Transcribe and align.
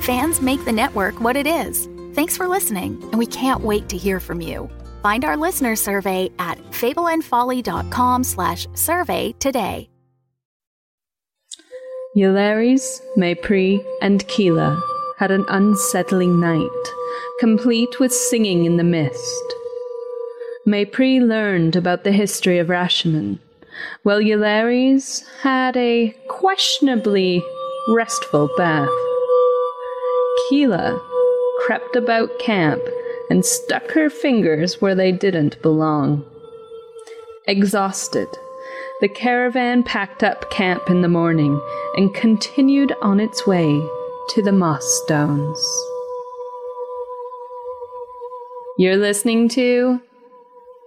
Fans 0.00 0.40
make 0.40 0.64
the 0.64 0.72
network 0.72 1.20
what 1.20 1.36
it 1.36 1.46
is. 1.46 1.88
Thanks 2.14 2.36
for 2.36 2.48
listening, 2.48 3.00
and 3.10 3.18
we 3.18 3.26
can't 3.26 3.62
wait 3.62 3.88
to 3.90 3.96
hear 3.96 4.20
from 4.20 4.40
you. 4.40 4.70
Find 5.02 5.24
our 5.24 5.36
listener 5.36 5.76
survey 5.76 6.30
at 6.38 6.58
fableandfolly.com/survey 6.72 9.34
today. 9.38 9.88
Yllairies, 12.16 13.00
Mépris, 13.16 13.84
and 14.02 14.26
Keilah 14.26 14.80
had 15.18 15.30
an 15.30 15.44
unsettling 15.48 16.40
night, 16.40 16.68
complete 17.38 18.00
with 18.00 18.12
singing 18.12 18.64
in 18.64 18.76
the 18.76 18.84
mist. 18.84 19.54
Mépris 20.66 21.20
learned 21.20 21.76
about 21.76 22.02
the 22.04 22.12
history 22.12 22.58
of 22.58 22.68
Rashomon, 22.68 23.38
while 24.02 24.20
Yllairies 24.20 25.24
had 25.42 25.76
a 25.76 26.16
questionably 26.28 27.44
restful 27.88 28.48
bath. 28.56 28.88
Keilah 30.46 31.00
crept 31.60 31.96
about 31.96 32.38
camp 32.38 32.82
and 33.30 33.44
stuck 33.44 33.90
her 33.92 34.08
fingers 34.08 34.80
where 34.80 34.94
they 34.94 35.12
didn't 35.12 35.60
belong. 35.62 36.24
Exhausted, 37.46 38.28
the 39.00 39.08
caravan 39.08 39.82
packed 39.82 40.22
up 40.22 40.50
camp 40.50 40.90
in 40.90 41.02
the 41.02 41.08
morning 41.08 41.60
and 41.96 42.14
continued 42.14 42.92
on 43.02 43.20
its 43.20 43.46
way 43.46 43.80
to 44.30 44.42
the 44.42 44.52
moss 44.52 44.84
stones. 45.04 45.58
You're 48.76 48.96
listening 48.96 49.48
to 49.50 50.00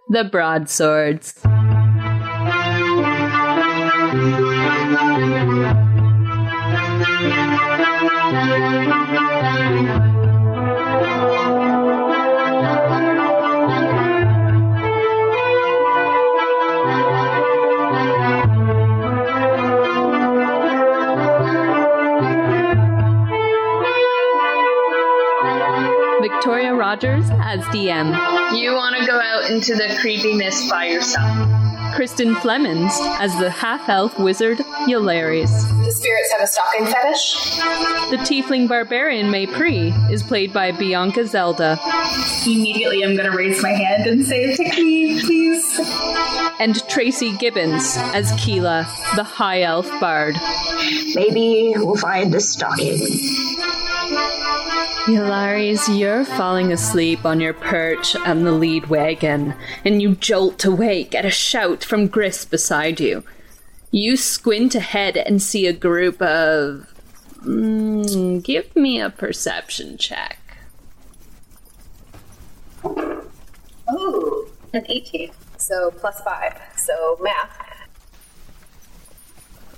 The 0.07 0.23
Broadswords. 0.23 1.44
Rogers 26.91 27.29
as 27.40 27.62
DM. 27.68 28.12
You 28.59 28.74
want 28.74 28.97
to 28.97 29.06
go 29.06 29.18
out 29.18 29.50
into 29.50 29.75
the 29.75 29.97
creepiness 30.02 30.69
by 30.69 30.88
yourself. 30.88 31.47
Kristen 31.96 32.35
Flemons 32.35 32.91
as 33.18 33.34
the 33.40 33.50
half 33.50 33.88
elf 33.88 34.19
wizard 34.19 34.57
Yllairies. 34.90 35.52
The 35.85 35.91
spirits 35.94 36.31
have 36.34 36.41
a 36.41 36.47
stocking 36.47 36.85
fetish. 36.85 37.56
The 38.09 38.18
tiefling 38.28 38.68
barbarian 38.68 39.28
Mépris 39.28 40.12
is 40.12 40.22
played 40.22 40.52
by 40.52 40.74
Bianca 40.74 41.25
Zelda. 41.25 41.79
Immediately, 42.46 43.06
I'm 43.06 43.16
going 43.16 43.31
to 43.31 43.38
raise 43.38 43.63
my 43.63 43.72
hand 43.72 44.08
and 44.08 44.25
say, 44.25 44.58
Pick 44.58 44.78
me, 44.78 45.22
please. 45.22 45.79
And 46.59 46.75
Tracy 46.90 47.38
Gibbons 47.38 47.96
as 48.13 48.34
Keilah, 48.34 48.85
the 49.16 49.23
high 49.23 49.62
elf 49.62 49.90
bard. 50.02 50.35
Maybe 51.16 51.72
we'll 51.78 51.96
find 51.96 52.34
the 52.34 52.41
stocking. 52.41 53.00
Yllairies, 55.06 55.97
you're 55.97 56.23
falling 56.23 56.72
asleep 56.72 57.25
on 57.25 57.39
your 57.39 57.56
perch 57.56 58.16
on 58.17 58.44
the 58.44 58.51
lead 58.51 58.85
wagon, 58.85 59.56
and 59.84 60.00
you 60.00 60.13
jolt 60.13 60.63
awake 60.63 61.16
at 61.16 61.25
a 61.25 61.31
shout 61.31 61.84
from 61.84 62.07
Gris 62.07 62.45
beside 62.45 63.00
you. 63.00 63.23
You 63.90 64.16
squint 64.16 64.75
ahead 64.75 65.17
and 65.17 65.41
see 65.41 65.66
a 65.66 65.73
group 65.73 66.22
of. 66.22 66.94
Mm, 67.40 68.44
give 68.44 68.75
me 68.75 69.01
a 69.01 69.09
perception 69.09 69.97
check. 69.97 70.38
Ooh, 72.85 74.51
an 74.72 74.85
18. 74.88 75.31
So 75.57 75.90
plus 75.97 76.22
5. 76.22 76.61
So 76.78 77.17
math. 77.22 77.57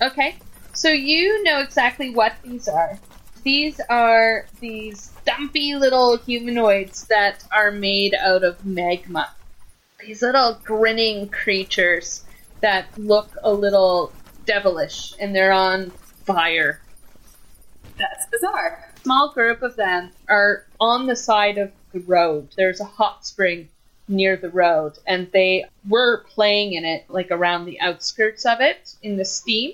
Okay, 0.02 0.36
so 0.74 0.90
you 0.90 1.42
know 1.44 1.62
exactly 1.62 2.10
what 2.10 2.34
these 2.44 2.68
are. 2.68 3.00
These 3.44 3.82
are 3.90 4.46
these 4.62 5.12
dumpy 5.26 5.76
little 5.76 6.18
humanoids 6.18 7.06
that 7.08 7.44
are 7.52 7.72
made 7.72 8.16
out 8.16 8.44
of 8.44 8.66
magma. 8.66 9.32
These 10.00 10.22
little 10.22 10.58
grinning 10.64 11.28
creatures 11.28 12.24
that 12.62 12.88
look 12.98 13.36
a 13.44 13.52
little 13.52 14.14
devilish 14.46 15.14
and 15.20 15.36
they're 15.36 15.52
on 15.52 15.92
fire. 16.26 16.82
That's 17.98 18.26
bizarre. 18.32 18.90
Small 19.04 19.34
group 19.34 19.62
of 19.62 19.76
them 19.76 20.12
are 20.30 20.66
on 20.80 21.06
the 21.08 21.16
side 21.16 21.58
of 21.58 21.72
the 21.92 22.00
road. 22.00 22.48
There's 22.56 22.80
a 22.80 22.86
hot 22.86 23.26
spring 23.26 23.68
near 24.08 24.38
the 24.38 24.50
road 24.50 24.98
and 25.06 25.30
they 25.32 25.66
were 25.90 26.24
playing 26.30 26.74
in 26.74 26.86
it 26.86 27.06
like 27.10 27.32
around 27.32 27.66
the 27.66 27.80
outskirts 27.82 28.46
of 28.46 28.62
it 28.62 28.96
in 29.02 29.18
the 29.18 29.26
steam 29.26 29.74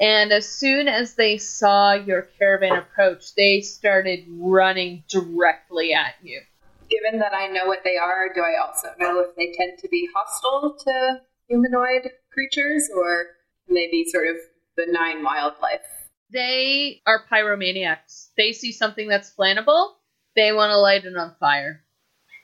and 0.00 0.32
as 0.32 0.48
soon 0.48 0.88
as 0.88 1.14
they 1.14 1.38
saw 1.38 1.92
your 1.92 2.22
caravan 2.38 2.76
approach, 2.76 3.34
they 3.34 3.60
started 3.60 4.24
running 4.28 5.04
directly 5.08 5.92
at 5.92 6.14
you. 6.22 6.40
Given 6.88 7.18
that 7.20 7.34
I 7.34 7.48
know 7.48 7.66
what 7.66 7.84
they 7.84 7.96
are, 7.96 8.32
do 8.34 8.40
I 8.40 8.60
also 8.60 8.88
know 8.98 9.20
if 9.20 9.36
they 9.36 9.52
tend 9.56 9.78
to 9.78 9.88
be 9.88 10.08
hostile 10.14 10.76
to 10.86 11.20
humanoid 11.48 12.10
creatures 12.32 12.88
or 12.94 13.26
maybe 13.68 14.06
sort 14.08 14.28
of 14.28 14.36
benign 14.76 15.22
wildlife? 15.22 15.82
They 16.30 17.02
are 17.06 17.24
pyromaniacs. 17.30 18.28
They 18.36 18.52
see 18.52 18.72
something 18.72 19.08
that's 19.08 19.34
flammable, 19.34 19.92
they 20.38 20.52
want 20.52 20.70
to 20.70 20.78
light 20.78 21.04
it 21.04 21.16
on 21.16 21.34
fire. 21.40 21.82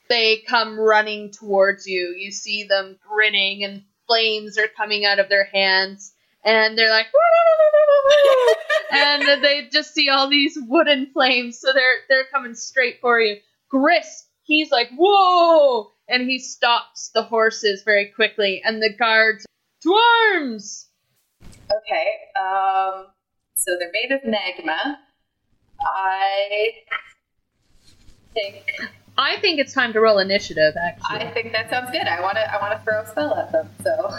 They 0.08 0.38
come 0.48 0.78
running 0.78 1.30
towards 1.30 1.86
you. 1.86 2.14
You 2.18 2.32
see 2.32 2.64
them 2.64 2.98
grinning, 3.08 3.62
and 3.62 3.84
flames 4.08 4.58
are 4.58 4.66
coming 4.66 5.04
out 5.04 5.20
of 5.20 5.28
their 5.28 5.44
hands. 5.44 6.13
And 6.44 6.76
they're 6.76 6.90
like, 6.90 7.06
and 8.90 9.42
they 9.42 9.68
just 9.72 9.94
see 9.94 10.08
all 10.08 10.28
these 10.28 10.58
wooden 10.60 11.10
flames, 11.12 11.58
so 11.58 11.72
they're 11.72 12.00
they're 12.08 12.26
coming 12.32 12.54
straight 12.54 13.00
for 13.00 13.18
you. 13.20 13.36
Gris, 13.70 14.26
he's 14.42 14.70
like, 14.70 14.90
whoa! 14.96 15.90
And 16.08 16.28
he 16.28 16.38
stops 16.38 17.10
the 17.14 17.22
horses 17.22 17.82
very 17.82 18.06
quickly, 18.14 18.62
and 18.64 18.82
the 18.82 18.92
guards, 18.92 19.46
to 19.82 19.98
arms! 20.34 20.88
Okay, 21.42 22.08
um, 22.38 23.06
so 23.56 23.76
they're 23.78 23.90
made 23.92 24.12
of 24.12 24.20
magma. 24.24 24.98
I 25.80 26.70
think. 28.34 28.64
I 29.16 29.36
think 29.40 29.60
it's 29.60 29.72
time 29.72 29.92
to 29.92 30.00
roll 30.00 30.18
initiative. 30.18 30.74
Actually, 30.76 31.20
I 31.20 31.30
think 31.32 31.52
that 31.52 31.70
sounds 31.70 31.90
good. 31.90 32.06
I 32.06 32.20
want 32.20 32.36
to. 32.36 32.52
I 32.52 32.60
want 32.60 32.78
to 32.78 32.84
throw 32.84 33.00
a 33.00 33.06
spell 33.06 33.34
at 33.34 33.50
them. 33.50 33.70
So. 33.82 34.10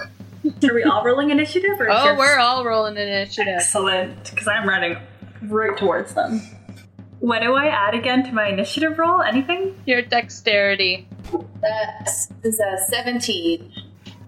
Are 0.45 0.73
we 0.73 0.83
all 0.83 1.03
rolling 1.03 1.31
initiative? 1.31 1.79
Or 1.79 1.89
oh, 1.89 2.05
just... 2.05 2.17
we're 2.17 2.37
all 2.37 2.65
rolling 2.65 2.97
initiative. 2.97 3.55
Excellent, 3.57 4.29
because 4.29 4.47
I'm 4.47 4.67
running 4.67 4.97
right 5.43 5.77
towards 5.77 6.13
them. 6.13 6.41
What 7.19 7.41
do 7.41 7.55
I 7.55 7.67
add 7.67 7.95
again 7.95 8.23
to 8.25 8.31
my 8.31 8.47
initiative 8.47 8.99
roll? 8.99 9.21
Anything? 9.21 9.79
Your 9.85 10.01
dexterity. 10.01 11.07
That 11.61 12.09
is 12.43 12.59
a 12.59 12.77
17. 12.89 13.73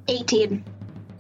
18. 0.08 0.64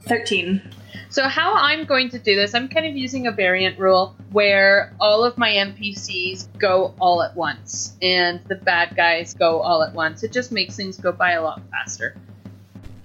13. 0.07 0.73
So, 1.09 1.27
how 1.27 1.53
I'm 1.53 1.85
going 1.85 2.09
to 2.09 2.19
do 2.19 2.35
this, 2.35 2.53
I'm 2.53 2.67
kind 2.67 2.85
of 2.85 2.95
using 2.95 3.27
a 3.27 3.31
variant 3.31 3.79
rule 3.79 4.15
where 4.31 4.93
all 4.99 5.23
of 5.23 5.37
my 5.37 5.51
NPCs 5.51 6.57
go 6.57 6.93
all 6.99 7.21
at 7.21 7.35
once 7.35 7.95
and 8.01 8.41
the 8.47 8.55
bad 8.55 8.95
guys 8.95 9.33
go 9.33 9.59
all 9.61 9.83
at 9.83 9.93
once. 9.93 10.23
It 10.23 10.33
just 10.33 10.51
makes 10.51 10.75
things 10.75 10.97
go 10.97 11.11
by 11.11 11.31
a 11.33 11.41
lot 11.41 11.61
faster. 11.71 12.17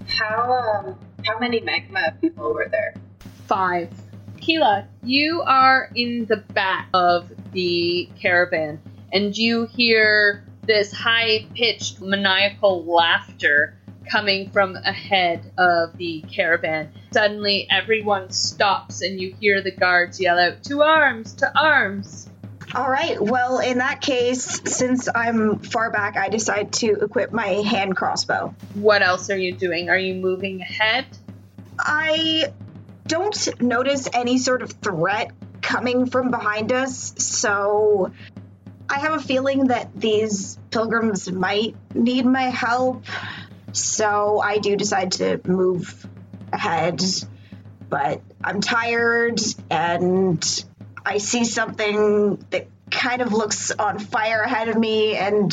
How 0.07 0.85
um 0.85 0.99
how 1.25 1.39
many 1.39 1.59
magma 1.61 2.13
people 2.21 2.53
were 2.53 2.67
there? 2.69 2.93
Five. 3.47 3.89
Keilah, 4.37 4.87
you 5.03 5.41
are 5.45 5.89
in 5.95 6.25
the 6.25 6.37
back 6.37 6.89
of 6.93 7.31
the 7.53 8.09
caravan 8.19 8.81
and 9.13 9.37
you 9.37 9.65
hear 9.67 10.43
this 10.63 10.91
high 10.91 11.45
pitched 11.55 12.01
maniacal 12.01 12.83
laughter 12.83 13.77
coming 14.09 14.49
from 14.49 14.75
ahead 14.75 15.51
of 15.57 15.95
the 15.97 16.23
caravan. 16.33 16.91
Suddenly, 17.11 17.67
everyone 17.69 18.29
stops 18.31 19.01
and 19.01 19.19
you 19.19 19.33
hear 19.39 19.61
the 19.61 19.71
guards 19.71 20.19
yell 20.19 20.37
out, 20.37 20.63
To 20.63 20.81
arms! 20.81 21.33
To 21.35 21.51
arms! 21.57 22.29
All 22.75 22.89
right. 22.89 23.21
Well, 23.21 23.59
in 23.59 23.77
that 23.77 24.01
case, 24.01 24.61
since 24.65 25.07
I'm 25.13 25.59
far 25.59 25.91
back, 25.91 26.17
I 26.17 26.29
decide 26.29 26.73
to 26.73 27.03
equip 27.03 27.31
my 27.31 27.47
hand 27.47 27.95
crossbow. 27.95 28.55
What 28.73 29.03
else 29.03 29.29
are 29.29 29.37
you 29.37 29.53
doing? 29.53 29.89
Are 29.89 29.97
you 29.97 30.15
moving 30.15 30.61
ahead? 30.61 31.05
I 31.77 32.51
don't 33.05 33.61
notice 33.61 34.07
any 34.11 34.39
sort 34.39 34.63
of 34.63 34.71
threat 34.71 35.31
coming 35.61 36.07
from 36.07 36.31
behind 36.31 36.71
us, 36.71 37.13
so 37.17 38.11
I 38.89 38.99
have 38.99 39.13
a 39.13 39.19
feeling 39.19 39.67
that 39.67 39.89
these 39.95 40.57
pilgrims 40.71 41.31
might 41.31 41.75
need 41.93 42.25
my 42.25 42.43
help. 42.43 43.03
So 43.71 44.39
I 44.39 44.57
do 44.57 44.75
decide 44.75 45.13
to 45.13 45.39
move 45.45 46.07
ahead, 46.51 47.03
but 47.89 48.21
I'm 48.43 48.61
tired 48.61 49.39
and 49.69 50.65
I 51.05 51.17
see 51.17 51.45
something 51.45 52.43
that 52.49 52.67
kind 52.91 53.21
of 53.21 53.33
looks 53.33 53.71
on 53.71 53.99
fire 53.99 54.41
ahead 54.41 54.69
of 54.69 54.77
me 54.77 55.15
and 55.15 55.51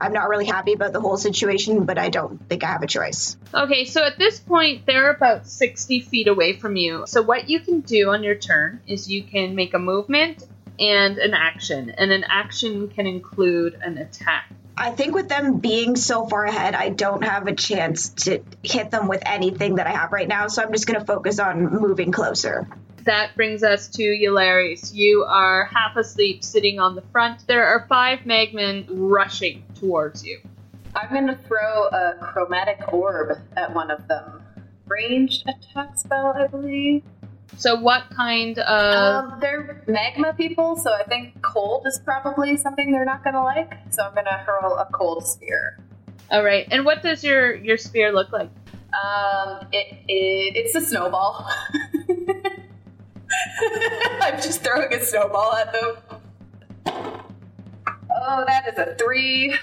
I'm 0.00 0.12
not 0.12 0.28
really 0.28 0.44
happy 0.44 0.74
about 0.74 0.92
the 0.92 1.00
whole 1.00 1.16
situation, 1.16 1.84
but 1.84 1.98
I 1.98 2.10
don't 2.10 2.46
think 2.48 2.64
I 2.64 2.68
have 2.68 2.82
a 2.82 2.86
choice. 2.86 3.36
Okay, 3.54 3.86
so 3.86 4.04
at 4.04 4.18
this 4.18 4.38
point, 4.38 4.84
they're 4.84 5.10
about 5.10 5.46
60 5.46 6.00
feet 6.00 6.28
away 6.28 6.52
from 6.54 6.76
you. 6.76 7.04
So, 7.06 7.22
what 7.22 7.48
you 7.48 7.60
can 7.60 7.80
do 7.80 8.10
on 8.10 8.22
your 8.22 8.34
turn 8.34 8.80
is 8.86 9.10
you 9.10 9.22
can 9.22 9.54
make 9.54 9.72
a 9.72 9.78
movement 9.78 10.44
and 10.78 11.16
an 11.16 11.32
action, 11.32 11.88
and 11.88 12.12
an 12.12 12.24
action 12.28 12.88
can 12.88 13.06
include 13.06 13.78
an 13.82 13.96
attack. 13.96 14.52
I 14.76 14.90
think 14.90 15.14
with 15.14 15.30
them 15.30 15.60
being 15.60 15.96
so 15.96 16.26
far 16.26 16.44
ahead, 16.44 16.74
I 16.74 16.90
don't 16.90 17.24
have 17.24 17.46
a 17.46 17.54
chance 17.54 18.10
to 18.24 18.42
hit 18.62 18.90
them 18.90 19.08
with 19.08 19.22
anything 19.24 19.76
that 19.76 19.86
I 19.86 19.92
have 19.92 20.12
right 20.12 20.28
now, 20.28 20.48
so 20.48 20.62
I'm 20.62 20.72
just 20.72 20.86
going 20.86 21.00
to 21.00 21.06
focus 21.06 21.38
on 21.38 21.80
moving 21.80 22.12
closer 22.12 22.68
that 23.06 23.34
brings 23.34 23.62
us 23.62 23.88
to 23.88 24.02
Yllairies. 24.02 24.92
You 24.92 25.24
are 25.24 25.64
half 25.64 25.96
asleep, 25.96 26.44
sitting 26.44 26.78
on 26.78 26.94
the 26.94 27.02
front. 27.12 27.46
There 27.46 27.64
are 27.64 27.86
five 27.88 28.20
magmen 28.20 28.86
rushing 28.90 29.64
towards 29.80 30.24
you. 30.24 30.40
I'm 30.94 31.10
going 31.10 31.26
to 31.26 31.36
throw 31.36 31.88
a 31.88 32.14
chromatic 32.20 32.92
orb 32.92 33.38
at 33.56 33.72
one 33.74 33.90
of 33.90 34.06
them. 34.08 34.42
Ranged 34.86 35.48
attack 35.48 35.98
spell, 35.98 36.34
I 36.36 36.46
believe. 36.46 37.02
So, 37.56 37.80
what 37.80 38.04
kind 38.10 38.58
of. 38.58 39.24
Um, 39.30 39.40
they're 39.40 39.82
magma 39.86 40.34
people, 40.34 40.76
so 40.76 40.92
I 40.92 41.04
think 41.04 41.40
cold 41.42 41.86
is 41.86 42.00
probably 42.04 42.56
something 42.56 42.92
they're 42.92 43.04
not 43.04 43.24
going 43.24 43.34
to 43.34 43.42
like. 43.42 43.72
So, 43.90 44.02
I'm 44.02 44.14
going 44.14 44.26
to 44.26 44.32
hurl 44.32 44.76
a 44.76 44.86
cold 44.92 45.26
spear. 45.26 45.78
All 46.30 46.44
right. 46.44 46.66
And 46.70 46.84
what 46.84 47.02
does 47.02 47.22
your, 47.22 47.54
your 47.54 47.76
spear 47.76 48.12
look 48.12 48.32
like? 48.32 48.50
Um, 48.92 49.66
it, 49.72 49.98
it 50.08 50.56
it's 50.56 50.74
a 50.74 50.80
snowball. 50.80 51.48
I'm 54.20 54.36
just 54.36 54.62
throwing 54.62 54.92
a 54.92 55.04
snowball 55.04 55.54
at 55.54 55.72
them. 55.72 55.96
Oh, 56.86 58.44
that 58.46 58.66
is 58.68 58.78
a 58.78 58.94
three. 58.96 59.56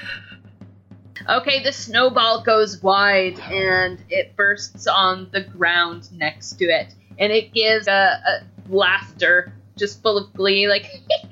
Okay, 1.29 1.63
the 1.63 1.71
snowball 1.71 2.43
goes 2.43 2.81
wide 2.83 3.39
and 3.39 4.03
it 4.09 4.35
bursts 4.35 4.87
on 4.87 5.29
the 5.31 5.41
ground 5.41 6.09
next 6.13 6.53
to 6.53 6.65
it. 6.65 6.93
And 7.17 7.31
it 7.31 7.53
gives 7.53 7.87
a, 7.87 7.91
a 7.91 8.41
laughter 8.69 9.53
just 9.77 10.01
full 10.01 10.17
of 10.17 10.33
glee, 10.33 10.67
like, 10.67 10.85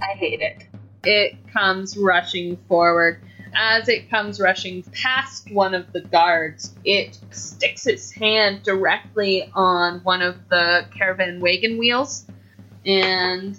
I 0.00 0.16
hate 0.16 0.40
it. 0.40 0.66
It 1.04 1.36
comes 1.52 1.96
rushing 1.96 2.56
forward. 2.68 3.20
As 3.54 3.88
it 3.88 4.10
comes 4.10 4.40
rushing 4.40 4.82
past 4.82 5.50
one 5.50 5.74
of 5.74 5.92
the 5.92 6.00
guards, 6.00 6.74
it 6.84 7.18
sticks 7.30 7.86
its 7.86 8.10
hand 8.10 8.62
directly 8.62 9.50
on 9.54 10.00
one 10.00 10.22
of 10.22 10.48
the 10.48 10.86
caravan 10.96 11.40
wagon 11.40 11.78
wheels, 11.78 12.26
and 12.84 13.58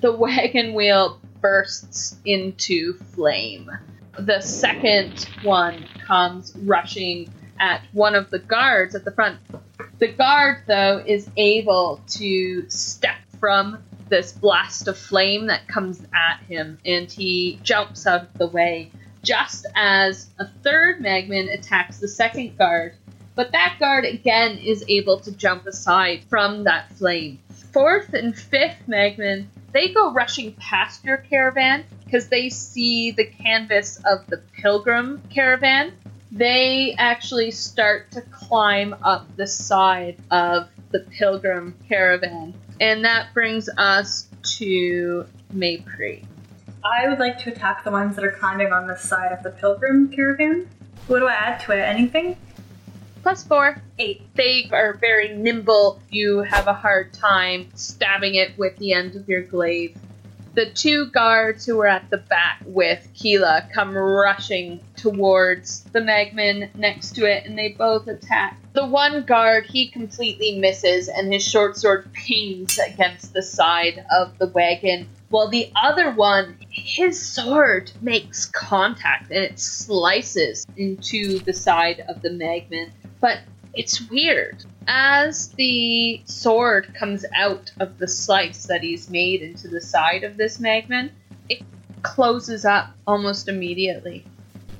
the 0.00 0.12
wagon 0.16 0.74
wheel 0.74 1.20
bursts 1.40 2.16
into 2.24 2.94
flame. 2.94 3.70
The 4.18 4.40
second 4.40 5.28
one 5.42 5.84
comes 6.06 6.54
rushing 6.56 7.32
at 7.58 7.82
one 7.92 8.14
of 8.14 8.30
the 8.30 8.38
guards 8.38 8.94
at 8.94 9.04
the 9.04 9.10
front. 9.10 9.38
The 9.98 10.08
guard, 10.08 10.62
though, 10.66 11.02
is 11.04 11.28
able 11.36 12.00
to 12.08 12.68
step 12.70 13.18
from 13.38 13.82
this 14.08 14.32
blast 14.32 14.88
of 14.88 14.96
flame 14.96 15.46
that 15.46 15.66
comes 15.66 16.00
at 16.14 16.38
him 16.46 16.78
and 16.84 17.10
he 17.10 17.58
jumps 17.62 18.06
out 18.06 18.22
of 18.22 18.34
the 18.34 18.46
way 18.46 18.90
just 19.26 19.66
as 19.74 20.28
a 20.38 20.46
third 20.46 21.00
Magman 21.00 21.52
attacks 21.52 21.98
the 21.98 22.08
second 22.08 22.56
guard. 22.56 22.94
But 23.34 23.52
that 23.52 23.76
guard 23.78 24.04
again 24.04 24.56
is 24.58 24.84
able 24.88 25.18
to 25.20 25.32
jump 25.32 25.66
aside 25.66 26.22
from 26.30 26.64
that 26.64 26.92
flame. 26.92 27.40
Fourth 27.72 28.14
and 28.14 28.38
fifth 28.38 28.82
Magman, 28.88 29.46
they 29.72 29.88
go 29.92 30.12
rushing 30.12 30.52
past 30.54 31.04
your 31.04 31.18
caravan 31.18 31.84
because 32.04 32.28
they 32.28 32.48
see 32.48 33.10
the 33.10 33.26
canvas 33.26 34.00
of 34.06 34.26
the 34.28 34.38
pilgrim 34.62 35.20
caravan. 35.28 35.92
They 36.32 36.94
actually 36.96 37.50
start 37.50 38.12
to 38.12 38.22
climb 38.22 38.94
up 39.02 39.36
the 39.36 39.46
side 39.46 40.16
of 40.30 40.68
the 40.92 41.00
pilgrim 41.00 41.74
caravan. 41.88 42.54
And 42.80 43.04
that 43.04 43.34
brings 43.34 43.68
us 43.76 44.28
to 44.58 45.26
Mépris. 45.54 46.24
I 46.86 47.08
would 47.08 47.18
like 47.18 47.38
to 47.38 47.50
attack 47.50 47.82
the 47.82 47.90
ones 47.90 48.14
that 48.14 48.24
are 48.24 48.30
climbing 48.30 48.72
on 48.72 48.86
the 48.86 48.96
side 48.96 49.32
of 49.32 49.42
the 49.42 49.50
pilgrim 49.50 50.08
caravan. 50.08 50.68
What 51.08 51.18
do 51.18 51.26
I 51.26 51.34
add 51.34 51.60
to 51.60 51.72
it? 51.72 51.80
Anything? 51.80 52.36
Plus 53.22 53.42
four. 53.42 53.82
Eight. 53.98 54.22
They 54.36 54.68
are 54.70 54.94
very 54.94 55.34
nimble. 55.34 56.00
You 56.10 56.42
have 56.42 56.68
a 56.68 56.72
hard 56.74 57.12
time 57.12 57.70
stabbing 57.74 58.36
it 58.36 58.56
with 58.56 58.76
the 58.76 58.92
end 58.92 59.16
of 59.16 59.28
your 59.28 59.42
glaive. 59.42 59.96
The 60.54 60.70
two 60.70 61.06
guards 61.06 61.66
who 61.66 61.78
are 61.80 61.88
at 61.88 62.08
the 62.08 62.18
back 62.18 62.62
with 62.64 63.06
Keilah 63.14 63.70
come 63.72 63.96
rushing 63.96 64.80
towards 64.96 65.82
the 65.92 66.00
Magman 66.00 66.74
next 66.76 67.14
to 67.16 67.26
it, 67.26 67.46
and 67.46 67.58
they 67.58 67.70
both 67.70 68.06
attack. 68.06 68.58
The 68.72 68.86
one 68.86 69.24
guard, 69.24 69.66
he 69.66 69.88
completely 69.88 70.58
misses, 70.58 71.08
and 71.08 71.32
his 71.32 71.46
short 71.46 71.76
sword 71.76 72.10
pings 72.12 72.78
against 72.78 73.34
the 73.34 73.42
side 73.42 74.06
of 74.10 74.38
the 74.38 74.46
wagon 74.46 75.08
while 75.28 75.48
the 75.48 75.70
other 75.74 76.12
one, 76.12 76.56
his 76.70 77.20
sword 77.20 77.90
makes 78.00 78.46
contact 78.46 79.30
and 79.30 79.44
it 79.44 79.58
slices 79.58 80.66
into 80.76 81.40
the 81.40 81.52
side 81.52 82.04
of 82.08 82.22
the 82.22 82.30
Magman. 82.30 82.90
But 83.20 83.40
it's 83.74 84.08
weird. 84.08 84.64
As 84.86 85.48
the 85.48 86.22
sword 86.26 86.94
comes 86.94 87.24
out 87.34 87.72
of 87.80 87.98
the 87.98 88.06
slice 88.06 88.66
that 88.66 88.82
he's 88.82 89.10
made 89.10 89.42
into 89.42 89.68
the 89.68 89.80
side 89.80 90.22
of 90.22 90.36
this 90.36 90.58
Magman, 90.58 91.10
it 91.48 91.62
closes 92.02 92.64
up 92.64 92.90
almost 93.06 93.48
immediately. 93.48 94.24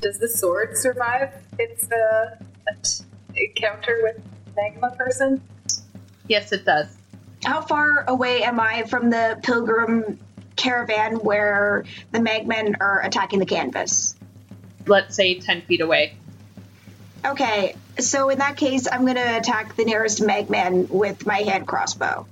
Does 0.01 0.19
the 0.19 0.29
sword 0.29 0.77
survive 0.77 1.33
its 1.59 1.91
uh, 1.91 2.37
encounter 3.35 3.99
with 4.03 4.23
magma 4.55 4.95
person? 4.97 5.43
Yes, 6.29 6.53
it 6.53 6.65
does. 6.65 6.97
How 7.45 7.61
far 7.61 8.05
away 8.09 8.43
am 8.43 8.61
I 8.61 8.85
from 8.85 9.11
the 9.11 9.39
pilgrim 9.43 10.19
caravan 10.57 11.17
where 11.17 11.85
the 12.13 12.19
magmen 12.19 12.75
are 12.81 13.01
attacking 13.05 13.39
the 13.39 13.47
canvas? 13.47 14.15
Let's 14.87 15.15
say 15.15 15.39
10 15.39 15.63
feet 15.63 15.81
away. 15.81 16.17
Okay, 17.25 17.75
so 17.99 18.29
in 18.29 18.39
that 18.39 18.57
case, 18.57 18.87
I'm 18.91 19.03
going 19.03 19.17
to 19.17 19.37
attack 19.39 19.75
the 19.77 19.85
nearest 19.85 20.21
magman 20.21 20.89
with 20.89 21.27
my 21.27 21.39
hand 21.39 21.67
crossbow. 21.67 22.27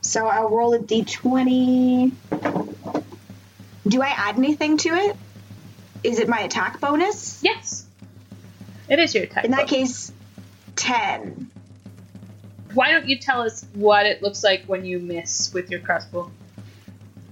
So 0.00 0.26
I'll 0.26 0.48
roll 0.48 0.72
a 0.74 0.78
d20. 0.78 2.12
Do 3.88 4.02
I 4.02 4.08
add 4.08 4.36
anything 4.38 4.76
to 4.78 4.88
it? 4.90 5.16
Is 6.02 6.18
it 6.18 6.28
my 6.28 6.40
attack 6.40 6.80
bonus? 6.80 7.42
Yes. 7.42 7.86
It 8.88 8.98
is 8.98 9.14
your 9.14 9.24
attack 9.24 9.44
In 9.44 9.50
that 9.50 9.68
bonus. 9.68 9.70
case, 9.70 10.12
10. 10.76 11.50
Why 12.74 12.92
don't 12.92 13.08
you 13.08 13.18
tell 13.18 13.42
us 13.42 13.66
what 13.74 14.06
it 14.06 14.22
looks 14.22 14.44
like 14.44 14.64
when 14.66 14.84
you 14.84 14.98
miss 14.98 15.52
with 15.52 15.70
your 15.70 15.80
crossbow? 15.80 16.30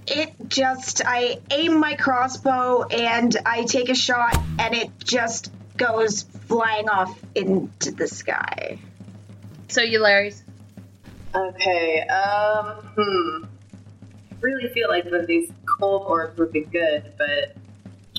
It 0.07 0.33
just, 0.47 1.01
I 1.05 1.39
aim 1.51 1.79
my 1.79 1.95
crossbow 1.95 2.83
and 2.83 3.35
I 3.45 3.63
take 3.63 3.89
a 3.89 3.95
shot 3.95 4.37
and 4.59 4.75
it 4.75 4.91
just 5.03 5.51
goes 5.77 6.23
flying 6.23 6.89
off 6.89 7.19
into 7.33 7.91
the 7.91 8.07
sky. 8.07 8.77
So, 9.67 9.81
Yllairies. 9.81 10.41
Okay, 11.33 12.01
um, 12.01 12.77
hmm. 12.95 13.45
I 14.31 14.35
really 14.39 14.69
feel 14.69 14.87
like 14.89 15.05
one 15.05 15.15
of 15.15 15.27
these 15.27 15.51
cold 15.65 16.03
orbs 16.07 16.37
would 16.37 16.51
be 16.51 16.61
good, 16.61 17.11
but 17.17 17.55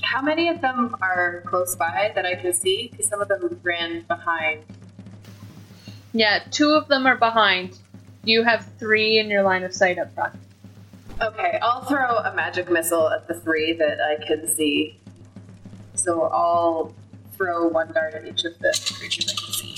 how 0.03 0.21
many 0.21 0.49
of 0.49 0.61
them 0.61 0.95
are 1.01 1.41
close 1.47 1.75
by 1.75 2.11
that 2.13 2.25
I 2.25 2.35
can 2.35 2.53
see? 2.53 2.89
Because 2.91 3.07
some 3.07 3.21
of 3.21 3.27
them 3.27 3.59
ran 3.63 4.01
behind. 4.01 4.63
Yeah, 6.13 6.43
two 6.51 6.71
of 6.71 6.87
them 6.87 7.07
are 7.07 7.17
behind. 7.17 7.77
You 8.23 8.43
have 8.43 8.67
three 8.77 9.19
in 9.19 9.29
your 9.29 9.43
line 9.43 9.63
of 9.63 9.73
sight 9.73 9.97
up 9.97 10.13
front. 10.13 10.35
Okay, 11.19 11.57
I'll 11.61 11.83
throw 11.85 12.17
a 12.17 12.33
magic 12.35 12.69
missile 12.69 13.09
at 13.09 13.27
the 13.27 13.33
three 13.33 13.73
that 13.73 13.99
I 13.99 14.23
can 14.23 14.47
see. 14.47 14.99
So 15.95 16.23
I'll 16.23 16.93
throw 17.35 17.67
one 17.67 17.91
dart 17.91 18.13
at 18.13 18.25
each 18.25 18.45
of 18.45 18.57
the 18.59 18.71
creatures 18.97 19.25
I 19.31 19.35
can 19.35 19.53
see. 19.53 19.75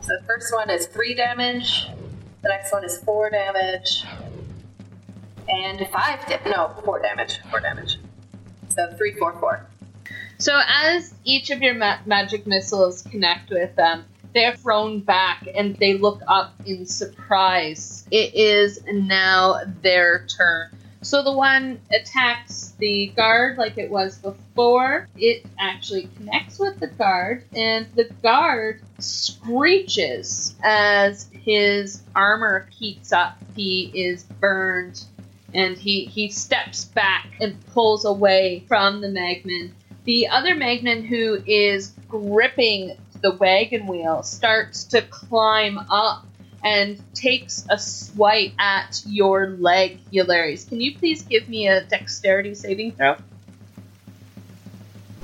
So 0.00 0.16
the 0.20 0.24
first 0.26 0.54
one 0.54 0.70
is 0.70 0.86
three 0.86 1.14
damage. 1.14 1.88
The 2.42 2.48
next 2.48 2.72
one 2.72 2.84
is 2.84 2.96
four 2.98 3.28
damage. 3.30 4.04
And 5.48 5.86
five 5.88 6.24
da- 6.26 6.48
no, 6.48 6.74
four 6.84 7.00
damage. 7.00 7.40
Four 7.50 7.60
damage. 7.60 7.98
So 8.68 8.92
three, 8.96 9.14
four, 9.14 9.32
four. 9.40 9.66
So, 10.40 10.60
as 10.68 11.14
each 11.24 11.50
of 11.50 11.62
your 11.62 11.74
ma- 11.74 11.98
magic 12.06 12.46
missiles 12.46 13.02
connect 13.02 13.50
with 13.50 13.74
them, 13.74 14.04
they're 14.38 14.56
thrown 14.56 15.00
back 15.00 15.48
and 15.54 15.76
they 15.76 15.94
look 15.94 16.22
up 16.28 16.54
in 16.64 16.86
surprise. 16.86 18.06
It 18.10 18.34
is 18.34 18.80
now 18.86 19.60
their 19.82 20.26
turn. 20.26 20.70
So, 21.02 21.22
the 21.22 21.32
one 21.32 21.80
attacks 21.92 22.74
the 22.78 23.12
guard 23.16 23.56
like 23.56 23.78
it 23.78 23.90
was 23.90 24.18
before. 24.18 25.08
It 25.16 25.46
actually 25.58 26.08
connects 26.16 26.58
with 26.58 26.80
the 26.80 26.88
guard, 26.88 27.44
and 27.54 27.86
the 27.94 28.10
guard 28.20 28.82
screeches 28.98 30.56
as 30.62 31.28
his 31.32 32.02
armor 32.16 32.68
heats 32.76 33.12
up. 33.12 33.38
He 33.54 33.92
is 33.94 34.24
burned 34.24 35.04
and 35.54 35.76
he, 35.78 36.04
he 36.04 36.30
steps 36.30 36.84
back 36.84 37.26
and 37.40 37.64
pulls 37.66 38.04
away 38.04 38.64
from 38.68 39.00
the 39.00 39.08
Magman. 39.08 39.70
The 40.04 40.28
other 40.28 40.54
Magman, 40.54 41.06
who 41.06 41.42
is 41.46 41.92
gripping 42.08 42.96
the 43.20 43.32
wagon 43.32 43.86
wheel, 43.86 44.22
starts 44.22 44.84
to 44.84 45.02
climb 45.02 45.78
up 45.78 46.26
and 46.64 47.00
takes 47.14 47.64
a 47.68 47.78
swipe 47.78 48.52
at 48.58 49.02
your 49.06 49.50
leg, 49.50 50.00
Yllairies. 50.12 50.68
Can 50.68 50.80
you 50.80 50.96
please 50.96 51.22
give 51.22 51.48
me 51.48 51.68
a 51.68 51.84
dexterity 51.84 52.54
saving 52.54 52.92
throw? 52.92 53.16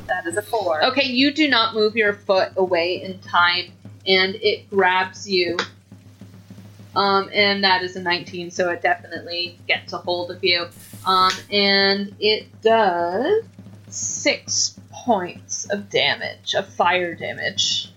That 0.06 0.26
is 0.26 0.36
a 0.36 0.42
four. 0.42 0.84
Okay, 0.84 1.06
you 1.06 1.32
do 1.32 1.48
not 1.48 1.74
move 1.74 1.96
your 1.96 2.12
foot 2.12 2.52
away 2.56 3.02
in 3.02 3.18
time, 3.20 3.72
and 4.06 4.34
it 4.36 4.70
grabs 4.70 5.28
you. 5.28 5.56
Um, 6.94 7.28
and 7.32 7.64
that 7.64 7.82
is 7.82 7.96
a 7.96 8.02
19, 8.02 8.52
so 8.52 8.70
it 8.70 8.80
definitely 8.80 9.58
gets 9.66 9.92
a 9.92 9.98
hold 9.98 10.30
of 10.30 10.44
you. 10.44 10.68
Um, 11.04 11.32
and 11.50 12.14
it 12.20 12.46
does 12.62 13.44
six 13.94 14.78
points 14.90 15.68
of 15.70 15.88
damage, 15.90 16.54
of 16.54 16.66
fire 16.74 17.14
damage. 17.14 17.90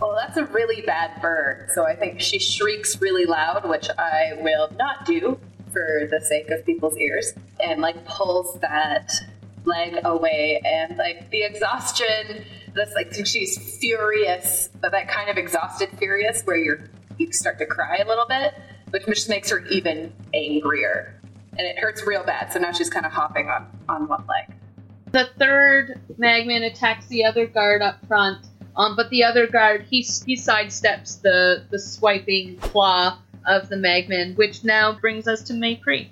Well, 0.00 0.16
that's 0.20 0.36
a 0.36 0.44
really 0.46 0.82
bad 0.82 1.20
burn. 1.22 1.68
So 1.74 1.86
I 1.86 1.94
think 1.94 2.20
she 2.20 2.38
shrieks 2.38 3.00
really 3.00 3.26
loud, 3.26 3.68
which 3.68 3.88
I 3.98 4.32
will 4.40 4.68
not 4.78 5.06
do 5.06 5.38
for 5.72 6.08
the 6.10 6.20
sake 6.20 6.50
of 6.50 6.64
people's 6.64 6.96
ears, 6.98 7.32
and 7.60 7.80
like 7.80 8.04
pulls 8.06 8.58
that 8.60 9.12
leg 9.64 9.98
away, 10.04 10.60
and 10.64 10.96
like 10.96 11.30
the 11.30 11.42
exhaustion. 11.42 12.44
That's 12.74 12.94
like 12.94 13.14
she's 13.24 13.78
furious, 13.78 14.68
but 14.80 14.92
that 14.92 15.08
kind 15.08 15.30
of 15.30 15.36
exhausted 15.36 15.90
furious 15.98 16.42
where 16.42 16.56
you're 16.56 16.90
you 17.18 17.32
start 17.32 17.58
to 17.58 17.66
cry 17.66 17.98
a 17.98 18.08
little 18.08 18.26
bit, 18.26 18.54
which 18.90 19.06
just 19.06 19.28
makes 19.28 19.50
her 19.50 19.64
even 19.66 20.12
angrier, 20.32 21.20
and 21.56 21.66
it 21.66 21.78
hurts 21.78 22.04
real 22.04 22.24
bad. 22.24 22.52
So 22.52 22.58
now 22.58 22.72
she's 22.72 22.90
kind 22.90 23.06
of 23.06 23.12
hopping 23.12 23.48
on 23.48 23.66
on 23.88 24.08
one 24.08 24.24
leg. 24.26 24.56
The 25.14 25.30
third 25.38 26.00
Magman 26.18 26.66
attacks 26.66 27.06
the 27.06 27.24
other 27.24 27.46
guard 27.46 27.82
up 27.82 28.04
front, 28.08 28.48
um, 28.76 28.96
but 28.96 29.10
the 29.10 29.22
other 29.22 29.46
guard 29.46 29.86
he 29.88 29.98
he 29.98 30.36
sidesteps 30.36 31.22
the 31.22 31.62
the 31.70 31.78
swiping 31.78 32.56
claw 32.56 33.20
of 33.46 33.68
the 33.68 33.76
Magman, 33.76 34.36
which 34.36 34.64
now 34.64 34.92
brings 34.92 35.28
us 35.28 35.44
to 35.44 35.52
Mépris. 35.52 36.08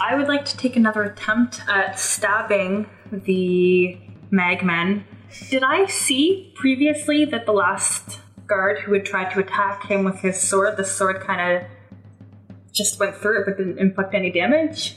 I 0.00 0.16
would 0.16 0.26
like 0.26 0.44
to 0.46 0.56
take 0.56 0.74
another 0.74 1.04
attempt 1.04 1.60
at 1.68 2.00
stabbing 2.00 2.90
the 3.12 3.96
Magman. 4.32 5.04
Did 5.48 5.62
I 5.62 5.86
see 5.86 6.52
previously 6.56 7.26
that 7.26 7.46
the 7.46 7.52
last 7.52 8.18
guard 8.48 8.80
who 8.80 8.92
had 8.92 9.04
tried 9.04 9.30
to 9.34 9.38
attack 9.38 9.86
him 9.86 10.02
with 10.02 10.18
his 10.18 10.36
sword, 10.40 10.78
the 10.78 10.84
sword 10.84 11.20
kind 11.20 11.62
of 11.62 11.68
just 12.72 12.98
went 12.98 13.14
through 13.14 13.42
it 13.42 13.44
but 13.46 13.56
didn't 13.56 13.78
inflict 13.78 14.14
any 14.14 14.32
damage? 14.32 14.96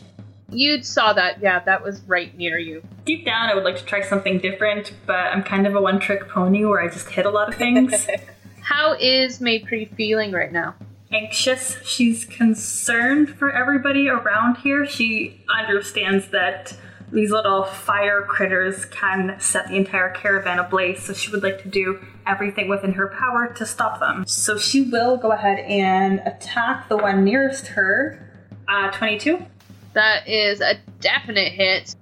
You 0.52 0.84
saw 0.84 1.14
that, 1.14 1.42
yeah, 1.42 1.60
that 1.60 1.82
was 1.82 2.02
right 2.02 2.38
near 2.38 2.58
you. 2.58 2.84
Deep 3.06 3.26
down, 3.26 3.50
I 3.50 3.56
would 3.56 3.64
like 3.64 3.78
to 3.78 3.86
try 3.86 4.02
something 4.02 4.40
different, 4.40 4.94
but 5.06 5.16
I'm 5.16 5.44
kind 5.44 5.66
of 5.66 5.76
a 5.76 5.82
one 5.82 6.00
trick 6.00 6.28
pony 6.28 6.66
where 6.66 6.82
I 6.82 6.90
just 6.90 7.10
hit 7.10 7.26
a 7.26 7.30
lot 7.30 7.50
of 7.50 7.56
things. 7.56 8.08
How 8.62 8.94
is 8.94 9.40
Mépris 9.40 9.94
feeling 9.96 10.32
right 10.32 10.52
now? 10.52 10.76
Anxious. 11.12 11.78
She's 11.84 12.26
concerned 12.26 13.30
for 13.30 13.52
everybody 13.52 14.08
around 14.08 14.58
here. 14.58 14.86
She 14.86 15.42
understands 15.50 16.28
that 16.28 16.76
these 17.12 17.32
little 17.32 17.66
fire 17.66 18.22
critters 18.22 18.86
can 18.86 19.38
set 19.40 19.68
the 19.68 19.76
entire 19.76 20.10
caravan 20.12 20.60
ablaze, 20.60 21.04
so 21.04 21.14
she 21.14 21.30
would 21.32 21.44
like 21.44 21.62
to 21.64 21.68
do 21.68 22.00
everything 22.26 22.70
within 22.70 22.94
her 22.94 23.08
power 23.08 23.54
to 23.54 23.66
stop 23.66 24.00
them. 24.00 24.26
So 24.26 24.58
she 24.58 24.84
will 24.84 25.18
go 25.18 25.32
ahead 25.32 25.60
and 25.60 26.22
attack 26.26 26.88
the 26.88 26.98
one 26.98 27.26
nearest 27.26 27.68
her. 27.68 28.28
Uh, 28.68 28.90
22. 28.92 29.46
That 29.94 30.28
is 30.28 30.62
a 30.62 30.76
definite 31.00 31.52
hit. 31.52 31.96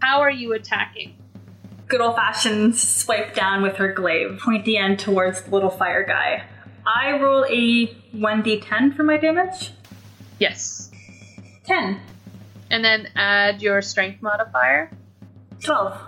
How 0.00 0.20
are 0.20 0.30
you 0.30 0.52
attacking? 0.52 1.16
Good 1.88 2.00
old 2.00 2.16
fashioned 2.16 2.76
swipe 2.76 3.34
down 3.34 3.62
with 3.62 3.76
her 3.76 3.92
glaive, 3.92 4.38
pointy 4.42 4.76
end 4.76 4.98
towards 4.98 5.42
the 5.42 5.50
little 5.50 5.70
fire 5.70 6.04
guy. 6.04 6.44
I 6.86 7.18
roll 7.18 7.44
a 7.44 7.86
1d10 8.14 8.96
for 8.96 9.02
my 9.02 9.16
damage. 9.16 9.72
Yes. 10.38 10.90
10. 11.64 12.00
And 12.70 12.84
then 12.84 13.08
add 13.14 13.60
your 13.60 13.82
strength 13.82 14.22
modifier. 14.22 14.90
12. 15.60 16.00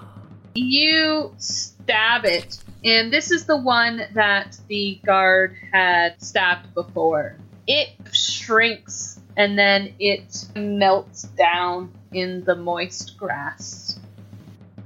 You 0.54 1.34
stab 1.38 2.24
it, 2.24 2.58
and 2.84 3.12
this 3.12 3.30
is 3.30 3.44
the 3.44 3.56
one 3.56 4.02
that 4.14 4.58
the 4.68 5.00
guard 5.04 5.56
had 5.72 6.22
stabbed 6.22 6.74
before. 6.74 7.36
It 7.66 7.88
shrinks 8.12 9.20
and 9.36 9.58
then 9.58 9.94
it 9.98 10.46
melts 10.54 11.22
down 11.22 11.92
in 12.12 12.44
the 12.44 12.54
moist 12.54 13.16
grass. 13.16 13.98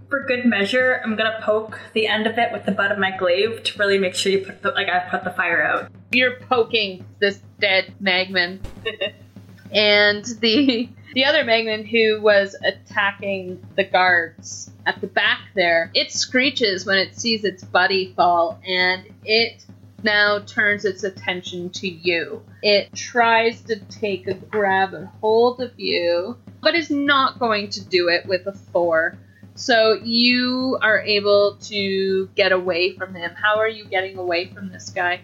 For 0.08 0.24
good 0.24 0.44
measure, 0.44 1.00
I'm 1.02 1.16
gonna 1.16 1.40
poke 1.42 1.80
the 1.92 2.06
end 2.06 2.26
of 2.26 2.38
it 2.38 2.52
with 2.52 2.64
the 2.64 2.72
butt 2.72 2.92
of 2.92 2.98
my 2.98 3.16
glaive 3.16 3.64
to 3.64 3.78
really 3.78 3.98
make 3.98 4.14
sure 4.14 4.30
you 4.30 4.44
put 4.44 4.62
the 4.62 4.70
like 4.70 4.88
I 4.88 5.00
put 5.00 5.24
the 5.24 5.32
fire 5.32 5.62
out. 5.62 5.90
You're 6.12 6.36
poking 6.36 7.04
this 7.18 7.40
dead 7.58 7.92
Magman, 8.00 8.60
and 9.72 10.24
the 10.40 10.88
the 11.14 11.24
other 11.24 11.44
Magman 11.44 11.88
who 11.88 12.20
was 12.20 12.54
attacking 12.64 13.60
the 13.74 13.84
guards 13.84 14.70
at 14.86 15.00
the 15.00 15.08
back 15.08 15.40
there, 15.56 15.90
it 15.94 16.12
screeches 16.12 16.86
when 16.86 16.98
it 16.98 17.18
sees 17.18 17.44
its 17.44 17.64
buddy 17.64 18.12
fall, 18.14 18.60
and 18.64 19.04
it 19.24 19.64
now 20.06 20.38
turns 20.38 20.86
its 20.86 21.04
attention 21.04 21.68
to 21.70 21.86
you. 21.86 22.42
It 22.62 22.94
tries 22.94 23.60
to 23.64 23.76
take 23.76 24.26
a 24.26 24.34
grab 24.34 24.94
and 24.94 25.08
hold 25.20 25.60
of 25.60 25.78
you. 25.78 26.38
but 26.66 26.74
is 26.74 26.90
not 26.90 27.38
going 27.38 27.70
to 27.70 27.84
do 27.84 28.08
it 28.08 28.26
with 28.26 28.44
a 28.48 28.52
four. 28.52 29.16
So 29.54 30.00
you 30.02 30.76
are 30.82 30.98
able 30.98 31.58
to 31.62 32.28
get 32.34 32.50
away 32.50 32.96
from 32.96 33.14
him. 33.14 33.30
How 33.40 33.58
are 33.58 33.68
you 33.68 33.84
getting 33.84 34.18
away 34.18 34.46
from 34.46 34.70
this 34.70 34.90
guy? 34.90 35.20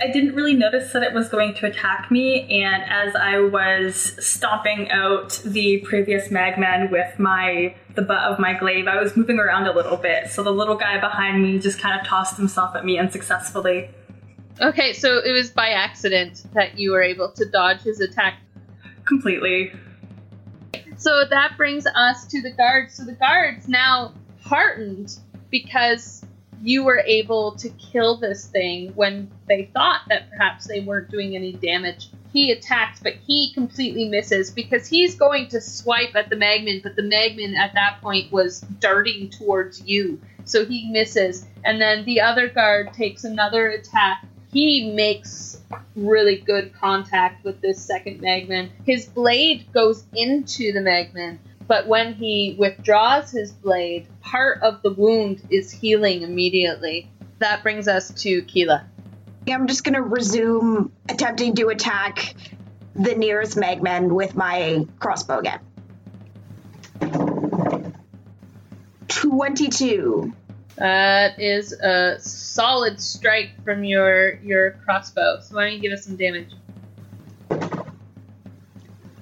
I 0.00 0.06
didn't 0.10 0.34
really 0.34 0.54
notice 0.54 0.92
that 0.92 1.02
it 1.02 1.12
was 1.12 1.28
going 1.28 1.54
to 1.54 1.66
attack 1.66 2.10
me, 2.10 2.62
and 2.62 2.82
as 2.82 3.14
I 3.14 3.40
was 3.40 3.96
stomping 4.18 4.90
out 4.90 5.40
the 5.44 5.78
previous 5.78 6.28
magman 6.28 6.90
with 6.90 7.18
my 7.18 7.74
the 7.94 8.02
butt 8.02 8.22
of 8.24 8.38
my 8.38 8.52
glaive, 8.54 8.88
I 8.88 9.00
was 9.02 9.16
moving 9.16 9.38
around 9.38 9.66
a 9.66 9.74
little 9.74 9.96
bit. 9.96 10.30
So 10.30 10.42
the 10.42 10.50
little 10.50 10.76
guy 10.76 10.98
behind 10.98 11.42
me 11.42 11.58
just 11.58 11.78
kind 11.78 11.98
of 11.98 12.06
tossed 12.06 12.36
himself 12.36 12.74
at 12.74 12.84
me 12.84 12.98
unsuccessfully. 12.98 13.90
Okay, 14.60 14.94
so 14.94 15.18
it 15.18 15.32
was 15.32 15.50
by 15.50 15.70
accident 15.70 16.44
that 16.54 16.78
you 16.78 16.92
were 16.92 17.02
able 17.02 17.30
to 17.32 17.44
dodge 17.44 17.82
his 17.82 18.00
attack. 18.00 18.38
Completely. 19.04 19.72
So 20.96 21.24
that 21.28 21.56
brings 21.56 21.86
us 21.86 22.26
to 22.28 22.40
the 22.40 22.52
guards. 22.52 22.94
So 22.94 23.04
the 23.04 23.12
guards 23.12 23.68
now 23.68 24.14
heartened 24.40 25.18
because 25.50 26.24
you 26.62 26.84
were 26.84 27.02
able 27.06 27.52
to 27.56 27.68
kill 27.70 28.16
this 28.16 28.46
thing 28.46 28.92
when 28.94 29.30
they 29.46 29.70
thought 29.74 30.02
that 30.08 30.30
perhaps 30.30 30.66
they 30.66 30.80
weren't 30.80 31.10
doing 31.10 31.36
any 31.36 31.52
damage. 31.52 32.08
He 32.32 32.50
attacks, 32.50 33.00
but 33.00 33.14
he 33.14 33.52
completely 33.52 34.08
misses 34.08 34.50
because 34.50 34.86
he's 34.86 35.14
going 35.14 35.48
to 35.48 35.60
swipe 35.60 36.14
at 36.14 36.30
the 36.30 36.36
Magman, 36.36 36.82
but 36.82 36.96
the 36.96 37.02
Magman 37.02 37.56
at 37.56 37.74
that 37.74 38.00
point 38.00 38.32
was 38.32 38.60
darting 38.60 39.30
towards 39.30 39.82
you. 39.86 40.20
So 40.44 40.64
he 40.64 40.90
misses. 40.90 41.46
And 41.64 41.80
then 41.80 42.04
the 42.04 42.20
other 42.20 42.48
guard 42.48 42.92
takes 42.94 43.24
another 43.24 43.68
attack. 43.68 44.24
He 44.56 44.90
makes 44.90 45.60
really 45.94 46.36
good 46.36 46.72
contact 46.72 47.44
with 47.44 47.60
this 47.60 47.78
second 47.78 48.22
Magman. 48.22 48.70
His 48.86 49.04
blade 49.04 49.70
goes 49.74 50.02
into 50.14 50.72
the 50.72 50.80
Magman, 50.80 51.36
but 51.68 51.86
when 51.86 52.14
he 52.14 52.56
withdraws 52.58 53.30
his 53.30 53.52
blade, 53.52 54.06
part 54.22 54.62
of 54.62 54.80
the 54.80 54.94
wound 54.94 55.42
is 55.50 55.70
healing 55.70 56.22
immediately. 56.22 57.10
That 57.38 57.62
brings 57.62 57.86
us 57.86 58.08
to 58.22 58.40
Keilah. 58.44 58.84
I'm 59.46 59.66
just 59.66 59.84
gonna 59.84 60.00
resume 60.00 60.90
attempting 61.06 61.54
to 61.56 61.68
attack 61.68 62.34
the 62.94 63.14
nearest 63.14 63.58
Magman 63.58 64.08
with 64.08 64.36
my 64.36 64.86
crossbow 64.98 65.40
again. 65.40 65.60
22. 69.08 70.32
That 70.76 71.40
is 71.40 71.72
a 71.72 72.18
solid 72.20 73.00
strike 73.00 73.52
from 73.64 73.82
your 73.82 74.34
your 74.40 74.72
crossbow. 74.84 75.40
So 75.40 75.56
why 75.56 75.64
don't 75.64 75.74
you 75.74 75.80
give 75.80 75.92
us 75.92 76.04
some 76.04 76.16
damage? 76.16 76.50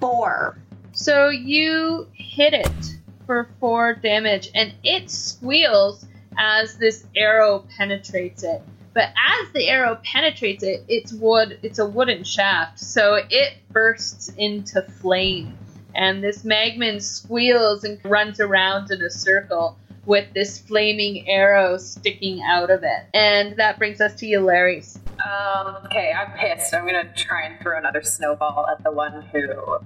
Four. 0.00 0.58
So 0.92 1.28
you 1.28 2.08
hit 2.12 2.54
it 2.54 2.96
for 3.26 3.48
four 3.60 3.94
damage, 3.94 4.50
and 4.54 4.74
it 4.82 5.10
squeals 5.10 6.06
as 6.36 6.76
this 6.76 7.06
arrow 7.14 7.64
penetrates 7.76 8.42
it. 8.42 8.60
But 8.92 9.10
as 9.10 9.52
the 9.52 9.68
arrow 9.68 9.98
penetrates 10.04 10.62
it, 10.64 10.84
it's 10.88 11.12
wood. 11.12 11.58
It's 11.62 11.78
a 11.78 11.86
wooden 11.86 12.24
shaft, 12.24 12.80
so 12.80 13.20
it 13.30 13.54
bursts 13.70 14.32
into 14.36 14.82
flame, 14.82 15.56
and 15.94 16.22
this 16.22 16.42
magman 16.42 17.00
squeals 17.00 17.84
and 17.84 17.98
runs 18.04 18.40
around 18.40 18.90
in 18.90 19.02
a 19.02 19.10
circle 19.10 19.78
with 20.06 20.32
this 20.34 20.58
flaming 20.58 21.28
arrow 21.28 21.76
sticking 21.78 22.42
out 22.42 22.70
of 22.70 22.82
it. 22.82 23.06
And 23.14 23.56
that 23.56 23.78
brings 23.78 24.00
us 24.00 24.14
to 24.16 24.26
Yllairies. 24.26 24.98
Um, 25.24 25.76
okay, 25.86 26.12
I'm 26.12 26.32
pissed. 26.36 26.74
I'm 26.74 26.86
gonna 26.86 27.12
try 27.16 27.44
and 27.44 27.60
throw 27.60 27.78
another 27.78 28.02
snowball 28.02 28.66
at 28.70 28.82
the 28.82 28.90
one 28.90 29.22
who 29.32 29.78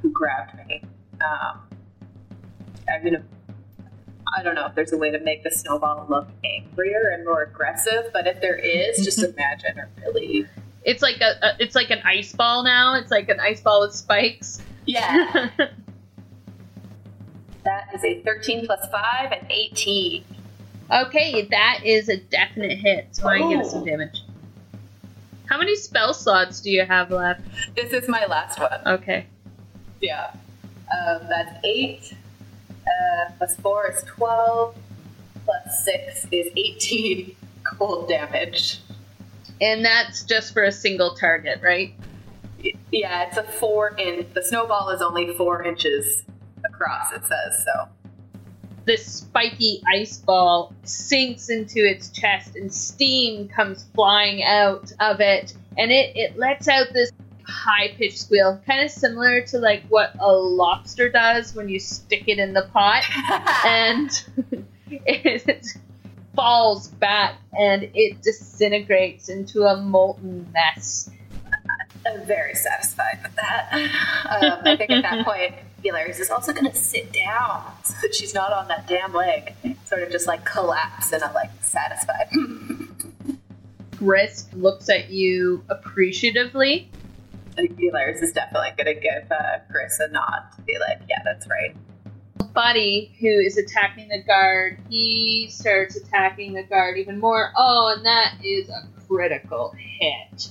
who 0.00 0.10
grabbed 0.10 0.54
me. 0.66 0.82
Um, 1.24 1.60
I'm 2.92 3.04
gonna. 3.04 3.24
I 4.36 4.42
don't 4.42 4.54
know 4.54 4.66
if 4.66 4.74
there's 4.74 4.92
a 4.92 4.96
way 4.96 5.10
to 5.10 5.20
make 5.20 5.44
the 5.44 5.50
snowball 5.50 6.06
look 6.08 6.28
angrier 6.44 7.10
and 7.14 7.24
more 7.24 7.42
aggressive, 7.42 8.06
but 8.12 8.26
if 8.26 8.40
there 8.40 8.56
is, 8.56 9.04
just 9.04 9.18
imagine 9.22 9.78
a 9.78 9.88
really. 10.00 10.46
It's 10.84 11.02
like 11.02 11.20
a, 11.20 11.36
a 11.42 11.56
it's 11.60 11.74
like 11.74 11.90
an 11.90 12.00
ice 12.04 12.32
ball 12.32 12.64
now. 12.64 12.94
It's 12.94 13.10
like 13.10 13.28
an 13.28 13.40
ice 13.40 13.60
ball 13.60 13.82
with 13.82 13.94
spikes. 13.94 14.60
Yeah. 14.86 15.50
that 17.64 17.88
is 17.94 18.04
a 18.04 18.20
13 18.22 18.66
plus 18.66 18.86
5 18.90 19.32
and 19.32 19.50
18. 19.50 20.24
Okay, 20.90 21.48
that 21.50 21.80
is 21.84 22.08
a 22.08 22.18
definite 22.18 22.78
hit. 22.78 23.08
So 23.12 23.28
I 23.28 23.38
give 23.38 23.60
it 23.60 23.66
some 23.66 23.84
damage. 23.84 24.22
How 25.46 25.58
many 25.58 25.76
spell 25.76 26.14
slots 26.14 26.60
do 26.60 26.70
you 26.70 26.84
have 26.84 27.10
left? 27.10 27.42
This 27.74 27.92
is 27.92 28.08
my 28.08 28.26
last 28.26 28.58
one. 28.58 28.80
Okay. 28.86 29.26
Yeah. 30.00 30.30
Um, 30.32 31.20
that's 31.28 31.64
8. 31.64 32.14
Uh, 32.70 33.32
plus 33.38 33.56
4 33.56 33.90
is 33.90 34.02
12. 34.04 34.76
Plus 35.44 35.84
6 35.84 36.26
is 36.30 36.52
18 36.56 37.36
cold 37.78 38.08
damage. 38.08 38.80
And 39.60 39.84
that's 39.84 40.24
just 40.24 40.52
for 40.52 40.64
a 40.64 40.72
single 40.72 41.14
target, 41.14 41.60
right? 41.62 41.94
Yeah, 42.90 43.26
it's 43.28 43.36
a 43.36 43.42
4 43.42 43.94
in. 43.98 44.26
The 44.34 44.42
snowball 44.42 44.90
is 44.90 45.00
only 45.00 45.34
4 45.34 45.64
inches 45.64 46.24
across, 46.82 47.12
it 47.12 47.22
says, 47.22 47.64
so. 47.64 47.88
This 48.84 49.06
spiky 49.06 49.82
ice 49.88 50.18
ball 50.18 50.74
sinks 50.82 51.50
into 51.50 51.78
its 51.78 52.10
chest 52.10 52.56
and 52.56 52.72
steam 52.72 53.48
comes 53.48 53.84
flying 53.94 54.42
out 54.42 54.92
of 54.98 55.20
it. 55.20 55.54
And 55.78 55.92
it, 55.92 56.16
it 56.16 56.36
lets 56.36 56.66
out 56.66 56.88
this 56.92 57.12
high 57.46 57.94
pitched 57.96 58.18
squeal, 58.18 58.60
kind 58.66 58.84
of 58.84 58.90
similar 58.90 59.40
to 59.42 59.58
like 59.58 59.84
what 59.88 60.14
a 60.18 60.32
lobster 60.32 61.08
does 61.08 61.54
when 61.54 61.68
you 61.68 61.78
stick 61.78 62.24
it 62.26 62.38
in 62.38 62.54
the 62.54 62.68
pot. 62.72 63.04
and 63.66 64.10
it 64.90 65.66
falls 66.34 66.88
back 66.88 67.36
and 67.56 67.88
it 67.94 68.20
disintegrates 68.22 69.28
into 69.28 69.62
a 69.62 69.76
molten 69.76 70.50
mess. 70.52 71.08
I'm 72.04 72.26
very 72.26 72.54
satisfied 72.54 73.20
with 73.22 73.34
that. 73.36 73.68
Um, 73.72 74.60
I 74.64 74.76
think 74.76 74.90
at 74.90 75.02
that 75.02 75.24
point, 75.24 75.54
Yllairies 75.84 76.20
is 76.20 76.30
also 76.30 76.52
going 76.52 76.70
to 76.70 76.76
sit 76.76 77.12
down 77.12 77.64
so 77.84 77.94
that 78.02 78.14
she's 78.14 78.34
not 78.34 78.52
on 78.52 78.68
that 78.68 78.86
damn 78.86 79.12
leg. 79.12 79.54
Sort 79.84 80.02
of 80.02 80.10
just 80.10 80.26
like 80.26 80.44
collapse 80.44 81.12
and 81.12 81.22
I'm 81.22 81.34
like 81.34 81.50
satisfied. 81.60 82.28
Grisk 83.92 84.48
looks 84.54 84.88
at 84.88 85.10
you 85.10 85.64
appreciatively. 85.68 86.90
Yllairies 87.56 88.22
is 88.22 88.32
definitely 88.32 88.70
going 88.76 88.94
to 88.94 89.00
give 89.00 89.30
uh, 89.30 89.58
Chris 89.70 90.00
a 90.00 90.08
nod 90.08 90.42
to 90.56 90.62
be 90.62 90.76
like, 90.78 91.00
yeah, 91.08 91.20
that's 91.24 91.46
right. 91.48 91.76
Buddy, 92.52 93.14
who 93.20 93.28
is 93.28 93.56
attacking 93.56 94.08
the 94.08 94.22
guard, 94.22 94.78
he 94.90 95.48
starts 95.50 95.96
attacking 95.96 96.54
the 96.54 96.62
guard 96.62 96.98
even 96.98 97.18
more. 97.18 97.52
Oh, 97.56 97.94
and 97.96 98.04
that 98.04 98.34
is 98.42 98.68
a 98.68 98.88
critical 99.06 99.74
hit. 99.76 100.50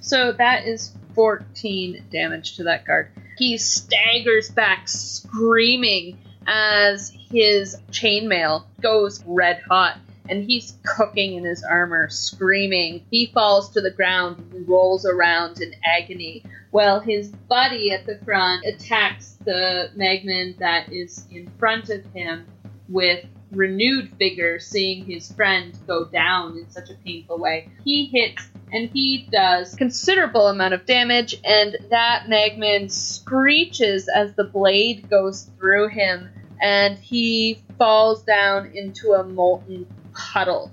So 0.00 0.32
that 0.32 0.66
is 0.66 0.92
14 1.14 2.04
damage 2.10 2.56
to 2.56 2.64
that 2.64 2.84
guard. 2.84 3.10
He 3.36 3.58
staggers 3.58 4.50
back, 4.50 4.88
screaming 4.88 6.18
as 6.46 7.10
his 7.30 7.76
chainmail 7.90 8.64
goes 8.80 9.22
red 9.26 9.60
hot, 9.68 9.98
and 10.28 10.44
he's 10.44 10.76
cooking 10.84 11.34
in 11.34 11.44
his 11.44 11.64
armor, 11.64 12.08
screaming. 12.08 13.04
He 13.10 13.26
falls 13.26 13.70
to 13.70 13.80
the 13.80 13.90
ground 13.90 14.38
and 14.52 14.68
rolls 14.68 15.04
around 15.04 15.60
in 15.60 15.74
agony, 15.84 16.44
while 16.70 17.00
his 17.00 17.28
buddy 17.28 17.92
at 17.92 18.06
the 18.06 18.18
front 18.24 18.64
attacks 18.64 19.36
the 19.44 19.90
Magman 19.96 20.58
that 20.58 20.92
is 20.92 21.26
in 21.30 21.50
front 21.58 21.90
of 21.90 22.04
him 22.12 22.46
with 22.88 23.24
renewed 23.50 24.12
vigor, 24.18 24.58
seeing 24.58 25.04
his 25.04 25.30
friend 25.32 25.78
go 25.86 26.04
down 26.04 26.58
in 26.58 26.70
such 26.70 26.90
a 26.90 26.94
painful 26.94 27.38
way. 27.38 27.68
He 27.84 28.06
hits 28.06 28.48
and 28.72 28.90
he 28.90 29.28
does 29.30 29.74
considerable 29.76 30.48
amount 30.48 30.74
of 30.74 30.84
damage, 30.84 31.36
and 31.44 31.76
that 31.90 32.26
Magman 32.28 32.90
screeches 32.90 34.08
as 34.08 34.34
the 34.34 34.44
blade 34.44 35.08
goes 35.08 35.48
through 35.58 35.88
him, 35.88 36.28
and 36.60 36.98
he 36.98 37.62
falls 37.78 38.24
down 38.24 38.72
into 38.74 39.12
a 39.12 39.22
molten 39.22 39.86
puddle. 40.12 40.72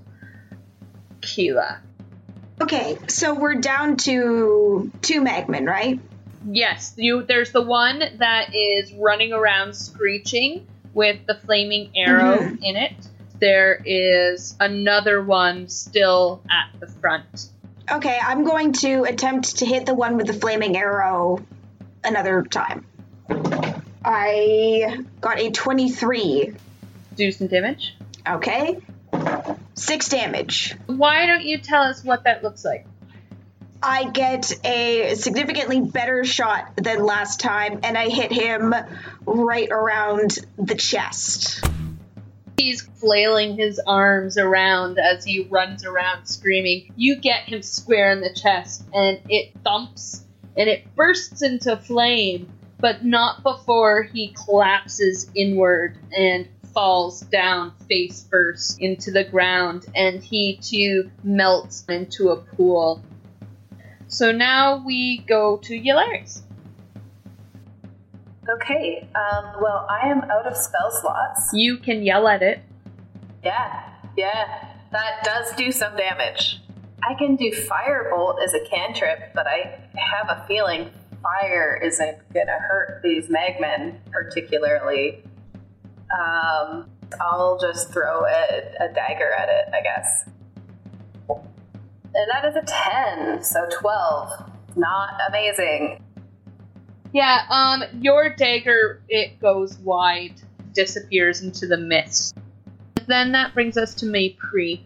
Keilah. 1.20 1.78
Okay, 2.60 2.98
so 3.08 3.34
we're 3.34 3.54
down 3.54 3.96
to 3.98 4.90
two 5.00 5.20
magmen, 5.20 5.66
right? 5.66 6.00
Yes, 6.44 6.94
you. 6.96 7.22
There's 7.22 7.52
the 7.52 7.62
one 7.62 8.02
that 8.18 8.54
is 8.54 8.92
running 8.94 9.32
around 9.32 9.74
screeching 9.74 10.66
with 10.94 11.26
the 11.26 11.34
flaming 11.34 11.90
arrow 11.96 12.38
Mhm. 12.38 12.58
in 12.62 12.76
it. 12.76 12.92
There 13.38 13.80
is 13.84 14.54
another 14.60 15.22
one 15.22 15.68
still 15.68 16.42
at 16.50 16.78
the 16.80 16.86
front. 16.86 17.48
Okay, 17.90 18.18
I'm 18.22 18.44
going 18.44 18.72
to 18.74 19.04
attempt 19.04 19.58
to 19.58 19.66
hit 19.66 19.86
the 19.86 19.94
one 19.94 20.16
with 20.16 20.26
the 20.28 20.32
flaming 20.34 20.76
arrow 20.76 21.44
another 22.04 22.42
time. 22.42 22.86
I 24.04 25.04
got 25.20 25.38
a 25.40 25.50
23. 25.50 26.54
Do 27.16 27.32
some 27.32 27.46
damage. 27.48 27.94
Okay. 28.28 28.78
Six 29.74 30.08
damage. 30.08 30.76
Why 30.86 31.26
don't 31.26 31.42
you 31.44 31.58
tell 31.58 31.82
us 31.82 32.04
what 32.04 32.24
that 32.24 32.42
looks 32.42 32.64
like? 32.64 32.86
I 33.82 34.04
get 34.04 34.52
a 34.64 35.14
significantly 35.16 35.80
better 35.80 36.24
shot 36.24 36.72
than 36.76 37.04
last 37.04 37.40
time, 37.40 37.80
and 37.82 37.98
I 37.98 38.08
hit 38.08 38.30
him 38.30 38.72
right 39.26 39.68
around 39.70 40.38
the 40.56 40.76
chest. 40.76 41.64
He's 42.56 42.82
flailing 42.82 43.56
his 43.56 43.80
arms 43.84 44.38
around 44.38 44.98
as 44.98 45.24
he 45.24 45.48
runs 45.50 45.84
around 45.84 46.26
screaming. 46.26 46.92
You 46.96 47.16
get 47.16 47.42
him 47.42 47.62
square 47.62 48.12
in 48.12 48.20
the 48.20 48.32
chest, 48.32 48.84
and 48.94 49.20
it 49.28 49.52
thumps 49.64 50.24
and 50.56 50.68
it 50.68 50.94
bursts 50.94 51.42
into 51.42 51.76
flame, 51.76 52.52
but 52.78 53.04
not 53.04 53.42
before 53.42 54.02
he 54.02 54.34
collapses 54.44 55.30
inward 55.34 55.96
and 56.16 56.46
falls 56.74 57.20
down 57.20 57.72
face 57.88 58.26
first 58.30 58.80
into 58.80 59.10
the 59.10 59.24
ground, 59.24 59.86
and 59.94 60.22
he 60.22 60.56
too 60.62 61.10
melts 61.22 61.84
into 61.88 62.30
a 62.30 62.36
pool. 62.36 63.02
So 64.12 64.30
now 64.30 64.84
we 64.84 65.24
go 65.26 65.56
to 65.56 65.72
Yllairies. 65.72 66.42
Okay, 68.46 69.08
um, 69.14 69.54
well, 69.62 69.86
I 69.88 70.06
am 70.06 70.20
out 70.30 70.46
of 70.46 70.54
spell 70.54 70.90
slots. 71.00 71.48
You 71.54 71.78
can 71.78 72.02
yell 72.02 72.28
at 72.28 72.42
it. 72.42 72.60
Yeah, 73.42 73.88
yeah, 74.18 74.68
that 74.90 75.24
does 75.24 75.56
do 75.56 75.72
some 75.72 75.96
damage. 75.96 76.60
I 77.02 77.14
can 77.14 77.36
do 77.36 77.50
Firebolt 77.52 78.44
as 78.44 78.52
a 78.52 78.60
cantrip, 78.68 79.32
but 79.34 79.46
I 79.46 79.80
have 79.94 80.28
a 80.28 80.44
feeling 80.46 80.90
fire 81.22 81.80
isn't 81.82 82.18
gonna 82.34 82.58
hurt 82.58 83.00
these 83.02 83.28
magmen 83.28 83.96
particularly. 84.10 85.24
Um, 86.12 86.90
I'll 87.18 87.58
just 87.58 87.90
throw 87.90 88.26
a, 88.26 88.74
a 88.78 88.92
dagger 88.92 89.32
at 89.32 89.48
it, 89.48 89.72
I 89.72 89.82
guess. 89.82 90.26
And 92.14 92.30
that 92.30 92.44
is 92.44 92.56
a 92.56 92.62
10, 92.62 93.42
so 93.42 93.66
12. 93.70 94.50
Not 94.76 95.20
amazing. 95.28 96.02
Yeah, 97.12 97.44
um, 97.50 97.84
your 98.00 98.34
dagger, 98.34 99.02
it 99.08 99.38
goes 99.40 99.78
wide, 99.78 100.34
disappears 100.74 101.42
into 101.42 101.66
the 101.66 101.76
mist. 101.76 102.36
Then 103.06 103.32
that 103.32 103.54
brings 103.54 103.76
us 103.76 103.94
to 103.96 104.06
Mépris. 104.06 104.80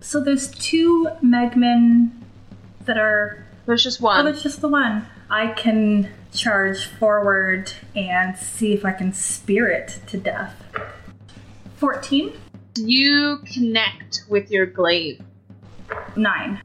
So 0.00 0.20
there's 0.20 0.50
two 0.50 1.08
Megmen 1.22 2.10
that 2.84 2.98
are. 2.98 3.46
There's 3.66 3.82
just 3.82 4.00
one. 4.00 4.20
Oh, 4.20 4.24
there's 4.24 4.42
just 4.42 4.60
the 4.60 4.68
one. 4.68 5.06
I 5.30 5.48
can 5.48 6.10
charge 6.34 6.86
forward 6.86 7.72
and 7.94 8.36
see 8.36 8.72
if 8.72 8.84
I 8.84 8.92
can 8.92 9.12
spear 9.12 9.68
it 9.68 10.00
to 10.08 10.18
death. 10.18 10.62
14? 11.76 12.32
You 12.76 13.38
connect 13.52 14.24
with 14.28 14.50
your 14.50 14.66
glaive. 14.66 15.22
9. 16.16 16.62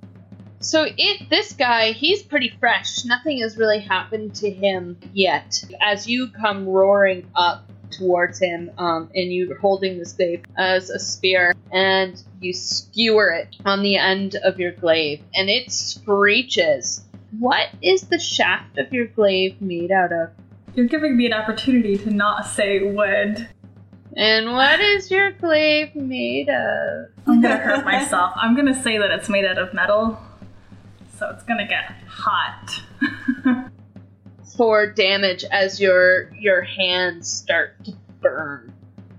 So 0.59 0.85
it 0.97 1.29
this 1.29 1.53
guy, 1.53 1.91
he's 1.91 2.23
pretty 2.23 2.53
fresh. 2.59 3.05
Nothing 3.05 3.41
has 3.41 3.57
really 3.57 3.79
happened 3.79 4.35
to 4.35 4.49
him 4.49 4.97
yet. 5.13 5.63
As 5.81 6.07
you 6.07 6.29
come 6.29 6.67
roaring 6.67 7.29
up 7.35 7.69
towards 7.91 8.39
him, 8.39 8.71
um, 8.77 9.09
and 9.15 9.31
you're 9.31 9.57
holding 9.57 9.97
this 9.97 10.13
glaive 10.13 10.43
as 10.57 10.89
a 10.89 10.99
spear, 10.99 11.53
and 11.71 12.21
you 12.41 12.53
skewer 12.53 13.31
it 13.31 13.55
on 13.65 13.81
the 13.81 13.97
end 13.97 14.35
of 14.43 14.59
your 14.59 14.71
glaive, 14.71 15.21
and 15.33 15.49
it 15.49 15.71
screeches. 15.71 17.03
What 17.39 17.69
is 17.81 18.03
the 18.03 18.19
shaft 18.19 18.77
of 18.77 18.91
your 18.91 19.07
glaive 19.07 19.61
made 19.61 19.91
out 19.91 20.11
of? 20.11 20.29
You're 20.75 20.87
giving 20.87 21.17
me 21.17 21.25
an 21.25 21.33
opportunity 21.33 21.97
to 21.97 22.11
not 22.11 22.45
say 22.45 22.81
wood. 22.83 23.49
And 24.17 24.53
what 24.53 24.79
is 24.79 25.11
your 25.11 25.31
glaive 25.31 25.93
made 25.95 26.49
of? 26.49 27.05
I'm 27.27 27.39
gonna 27.39 27.57
hurt 27.57 27.85
myself. 27.85 28.33
I'm 28.35 28.55
gonna 28.55 28.81
say 28.81 28.97
that 28.97 29.11
it's 29.11 29.29
made 29.29 29.45
out 29.45 29.59
of 29.59 29.73
metal, 29.75 30.17
so 31.19 31.29
it's 31.29 31.43
gonna 31.43 31.67
get 31.67 31.91
hot. 32.07 32.81
For 34.57 34.87
damage 34.91 35.43
as 35.51 35.79
your 35.79 36.31
your 36.35 36.63
hands 36.63 37.31
start 37.31 37.75
to 37.85 37.93
burn 38.21 38.73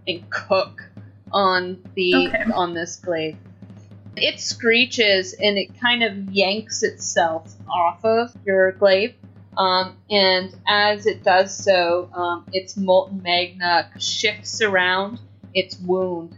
and 0.08 0.28
cook 0.30 0.82
on 1.30 1.78
the 1.94 2.26
Okay. 2.28 2.44
on 2.52 2.74
this 2.74 2.96
glaive. 2.96 3.36
It 4.16 4.40
screeches 4.40 5.32
and 5.34 5.56
it 5.58 5.78
kind 5.80 6.02
of 6.02 6.34
yanks 6.34 6.82
itself 6.82 7.54
off 7.72 8.04
of 8.04 8.34
your 8.44 8.72
glaive. 8.72 9.14
Um, 9.58 9.96
and 10.08 10.54
as 10.68 11.06
it 11.06 11.24
does 11.24 11.52
so, 11.52 12.08
um, 12.14 12.46
its 12.52 12.76
molten 12.76 13.20
magma 13.22 13.90
shifts 13.98 14.62
around 14.62 15.20
its 15.52 15.76
wound. 15.80 16.36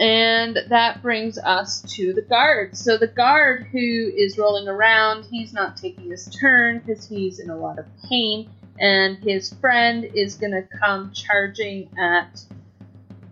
And 0.00 0.58
that 0.68 1.00
brings 1.00 1.38
us 1.38 1.82
to 1.94 2.12
the 2.12 2.22
guard. 2.22 2.76
So 2.76 2.96
the 2.96 3.06
guard 3.06 3.68
who 3.70 3.78
is 3.78 4.38
rolling 4.38 4.68
around, 4.68 5.24
he's 5.24 5.52
not 5.52 5.76
taking 5.76 6.10
his 6.10 6.26
turn 6.26 6.80
because 6.80 7.08
he's 7.08 7.38
in 7.38 7.50
a 7.50 7.56
lot 7.56 7.78
of 7.78 7.86
pain. 8.08 8.50
And 8.80 9.18
his 9.18 9.52
friend 9.54 10.04
is 10.14 10.34
going 10.34 10.52
to 10.52 10.62
come 10.62 11.12
charging 11.12 11.90
at 11.98 12.40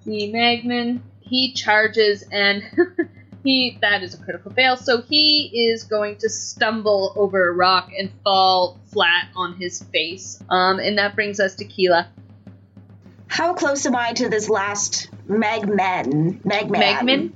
the 0.05 0.33
Magman. 0.33 1.01
He 1.21 1.53
charges 1.53 2.25
and 2.33 2.63
he 3.47 3.79
that 3.81 4.03
is 4.03 4.15
a 4.15 4.19
critical 4.19 4.53
fail. 4.53 4.77
So 4.77 5.01
he 5.03 5.71
is 5.71 5.85
going 5.85 6.17
to 6.17 6.29
stumble 6.29 7.13
over 7.17 7.49
a 7.49 7.53
rock 7.53 7.93
and 7.97 8.11
fall 8.25 8.81
flat 8.93 9.29
on 9.37 9.55
his 9.55 9.83
face. 9.83 10.43
Um, 10.51 10.81
and 10.81 10.99
that 10.99 11.15
brings 11.15 11.39
us 11.41 11.55
to 11.57 11.65
Keilah. 11.65 12.09
How 13.29 13.55
close 13.55 13.87
am 13.87 13.95
I 13.95 14.13
to 14.15 14.29
this 14.29 14.49
last 14.49 15.11
Magman? 15.29 16.43
Magman? 16.43 16.83
Magman? 16.83 17.33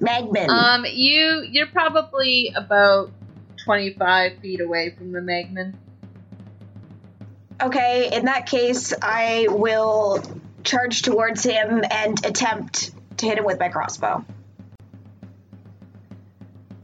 Magman. 0.00 0.48
Um, 0.48 0.84
you 0.90 1.46
you're 1.50 1.66
probably 1.68 2.52
about 2.54 3.12
twenty 3.64 3.92
five 3.94 4.38
feet 4.38 4.60
away 4.60 4.90
from 4.90 5.12
the 5.12 5.20
Magman. 5.20 5.74
Okay, 7.62 8.10
in 8.12 8.24
that 8.24 8.46
case, 8.46 8.92
I 9.00 9.46
will 9.48 10.22
charge 10.64 11.02
towards 11.02 11.44
him 11.44 11.84
and 11.88 12.24
attempt 12.26 12.90
to 13.18 13.26
hit 13.26 13.38
him 13.38 13.44
with 13.44 13.60
my 13.60 13.68
crossbow. 13.68 14.24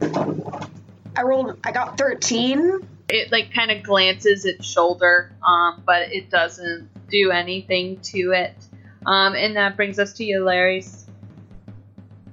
I 0.01 1.21
rolled, 1.23 1.59
I 1.63 1.71
got 1.71 1.97
13. 1.97 2.87
It 3.09 3.31
like 3.31 3.53
kind 3.53 3.71
of 3.71 3.83
glances 3.83 4.45
its 4.45 4.65
shoulder, 4.65 5.35
um, 5.45 5.81
but 5.85 6.13
it 6.13 6.29
doesn't 6.29 6.89
do 7.09 7.31
anything 7.31 7.99
to 8.01 8.31
it. 8.31 8.55
Um, 9.05 9.33
and 9.33 9.55
that 9.55 9.75
brings 9.75 9.97
us 9.99 10.13
to 10.13 10.23
you, 10.23 10.43
Larry. 10.43 10.83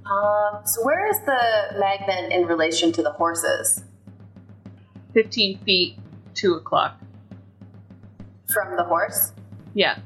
Um, 0.05 0.61
so 0.65 0.85
where 0.85 1.09
is 1.11 1.19
the 1.21 1.79
magnet 1.79 2.33
in 2.33 2.47
relation 2.47 2.93
to 2.93 3.03
the 3.03 3.11
horses? 3.13 3.83
Fifteen 5.15 5.59
feet, 5.59 5.99
two 6.35 6.55
o'clock. 6.55 7.01
From 8.53 8.77
the 8.77 8.85
horse? 8.85 9.33
Yeah. 9.75 9.99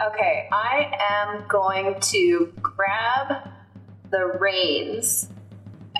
Okay, 0.00 0.48
I 0.50 0.90
am 1.10 1.46
going 1.48 2.00
to 2.00 2.52
grab 2.62 3.48
the 4.10 4.38
reins. 4.40 5.28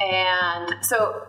And 0.03 0.75
so, 0.85 1.23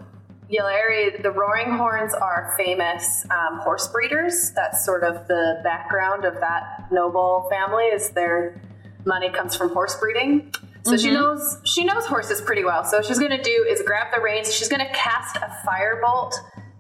Yelari, 0.52 1.22
the 1.22 1.32
Roaring 1.32 1.72
Horns 1.78 2.14
are 2.14 2.54
famous 2.58 3.26
um, 3.30 3.60
horse 3.60 3.88
breeders. 3.88 4.52
That's 4.56 4.84
sort 4.86 5.04
of 5.04 5.28
the 5.28 5.62
background 5.64 6.26
of 6.26 6.36
that 6.36 6.88
noble 6.92 7.48
family. 7.50 7.86
Is 7.86 8.10
their 8.12 8.62
money 9.06 9.30
comes 9.30 9.56
from 9.56 9.70
horse 9.70 9.96
breeding. 10.00 10.52
So 10.86 10.98
she 10.98 11.10
Mhm. 11.10 11.14
knows 11.14 11.62
she 11.64 11.86
knows 11.86 12.06
horses 12.06 12.42
pretty 12.42 12.64
well. 12.66 12.84
So 12.84 12.98
what 12.98 13.06
she's 13.06 13.20
going 13.20 13.32
to 13.32 13.42
do 13.42 13.66
is 13.70 13.82
grab 13.84 14.08
the 14.14 14.22
reins. 14.22 14.54
She's 14.54 14.68
going 14.70 14.86
to 14.86 14.92
cast 14.94 15.38
a 15.38 15.50
firebolt 15.66 16.34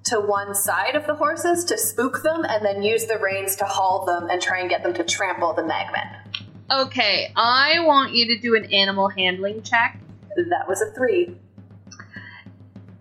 to 0.06 0.19
one 0.19 0.53
side 0.53 0.95
of 0.97 1.08
the 1.08 1.15
horses 1.15 1.63
to 1.65 1.77
spook 1.77 2.21
them, 2.23 2.43
and 2.43 2.65
then 2.65 2.84
use 2.84 3.06
the 3.06 3.17
reins 3.17 3.56
to 3.56 3.63
haul 3.65 4.06
them 4.06 4.29
and 4.29 4.41
try 4.41 4.60
and 4.60 4.69
get 4.69 4.84
them 4.84 4.93
to 4.93 5.03
trample 5.06 5.53
the 5.53 5.63
magnet. 5.63 6.06
Okay, 6.69 7.32
I 7.38 7.79
want 7.86 8.13
you 8.13 8.27
to 8.36 8.38
do 8.41 8.56
an 8.56 8.65
animal 8.73 9.08
handling 9.08 9.62
check. 9.63 9.97
That 10.36 10.67
was 10.67 10.82
a 10.82 10.91
three. 10.91 11.38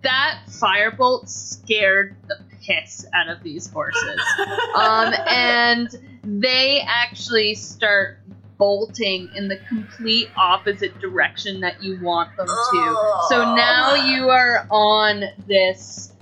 That 0.02 0.40
firebolt 0.48 1.28
scared 1.28 2.16
the 2.28 2.36
piss 2.64 3.06
out 3.14 3.28
of 3.28 3.42
these 3.42 3.68
horses. 3.68 4.20
um, 4.74 5.14
and 5.28 5.88
they 6.22 6.82
actually 6.86 7.54
start 7.54 8.18
bolting 8.58 9.28
in 9.34 9.48
the 9.48 9.56
complete 9.68 10.28
opposite 10.36 10.96
direction 11.00 11.60
that 11.60 11.82
you 11.82 12.00
want 12.00 12.36
them 12.36 12.46
to. 12.46 13.24
So 13.28 13.54
now 13.56 13.94
you 13.94 14.28
are 14.28 14.66
on 14.70 15.24
this 15.48 16.12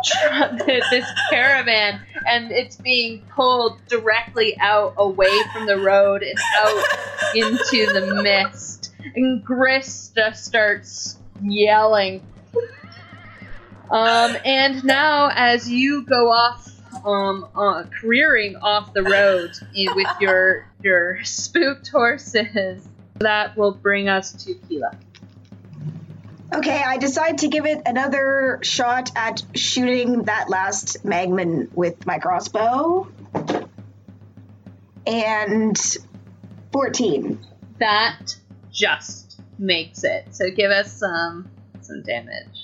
this 0.66 1.04
caravan 1.30 2.00
and 2.26 2.50
it's 2.52 2.76
being 2.76 3.22
pulled 3.34 3.84
directly 3.86 4.56
out 4.60 4.94
away 4.96 5.36
from 5.52 5.66
the 5.66 5.76
road 5.78 6.22
and 6.22 6.38
out 6.58 6.84
into 7.34 7.86
the 7.92 8.22
mist. 8.22 8.94
And 9.14 9.44
Grista 9.44 10.34
starts 10.34 11.18
yelling. 11.42 12.22
Um, 13.90 14.36
and 14.44 14.84
now, 14.84 15.30
as 15.34 15.68
you 15.68 16.02
go 16.02 16.30
off, 16.30 16.68
um, 17.04 17.46
uh, 17.54 17.84
careering 18.00 18.56
off 18.62 18.92
the 18.92 19.02
road 19.02 19.50
with 19.94 20.08
your 20.20 20.68
your 20.82 21.24
spooked 21.24 21.88
horses, 21.88 22.86
that 23.18 23.56
will 23.56 23.72
bring 23.72 24.08
us 24.08 24.44
to 24.44 24.54
Keilah. 24.54 24.96
Okay, 26.52 26.82
I 26.84 26.98
decide 26.98 27.38
to 27.38 27.48
give 27.48 27.64
it 27.64 27.82
another 27.86 28.58
shot 28.62 29.10
at 29.14 29.42
shooting 29.54 30.24
that 30.24 30.48
last 30.48 31.04
magman 31.04 31.72
with 31.72 32.06
my 32.06 32.18
crossbow. 32.18 33.08
And 35.06 35.76
14. 36.72 37.46
That 37.78 38.36
just 38.72 39.40
makes 39.58 40.02
it. 40.02 40.34
So 40.34 40.50
give 40.50 40.70
us 40.70 40.92
some 40.92 41.48
some 41.80 42.02
damage. 42.02 42.59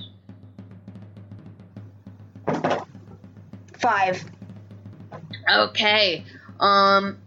Five. 3.79 4.25
Okay. 5.51 6.25
Um 6.61 7.19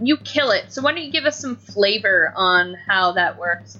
you 0.00 0.16
kill 0.16 0.50
it. 0.50 0.72
So 0.72 0.82
why 0.82 0.92
don't 0.92 1.02
you 1.02 1.12
give 1.12 1.24
us 1.24 1.38
some 1.38 1.56
flavor 1.56 2.32
on 2.34 2.74
how 2.74 3.12
that 3.12 3.38
works? 3.38 3.78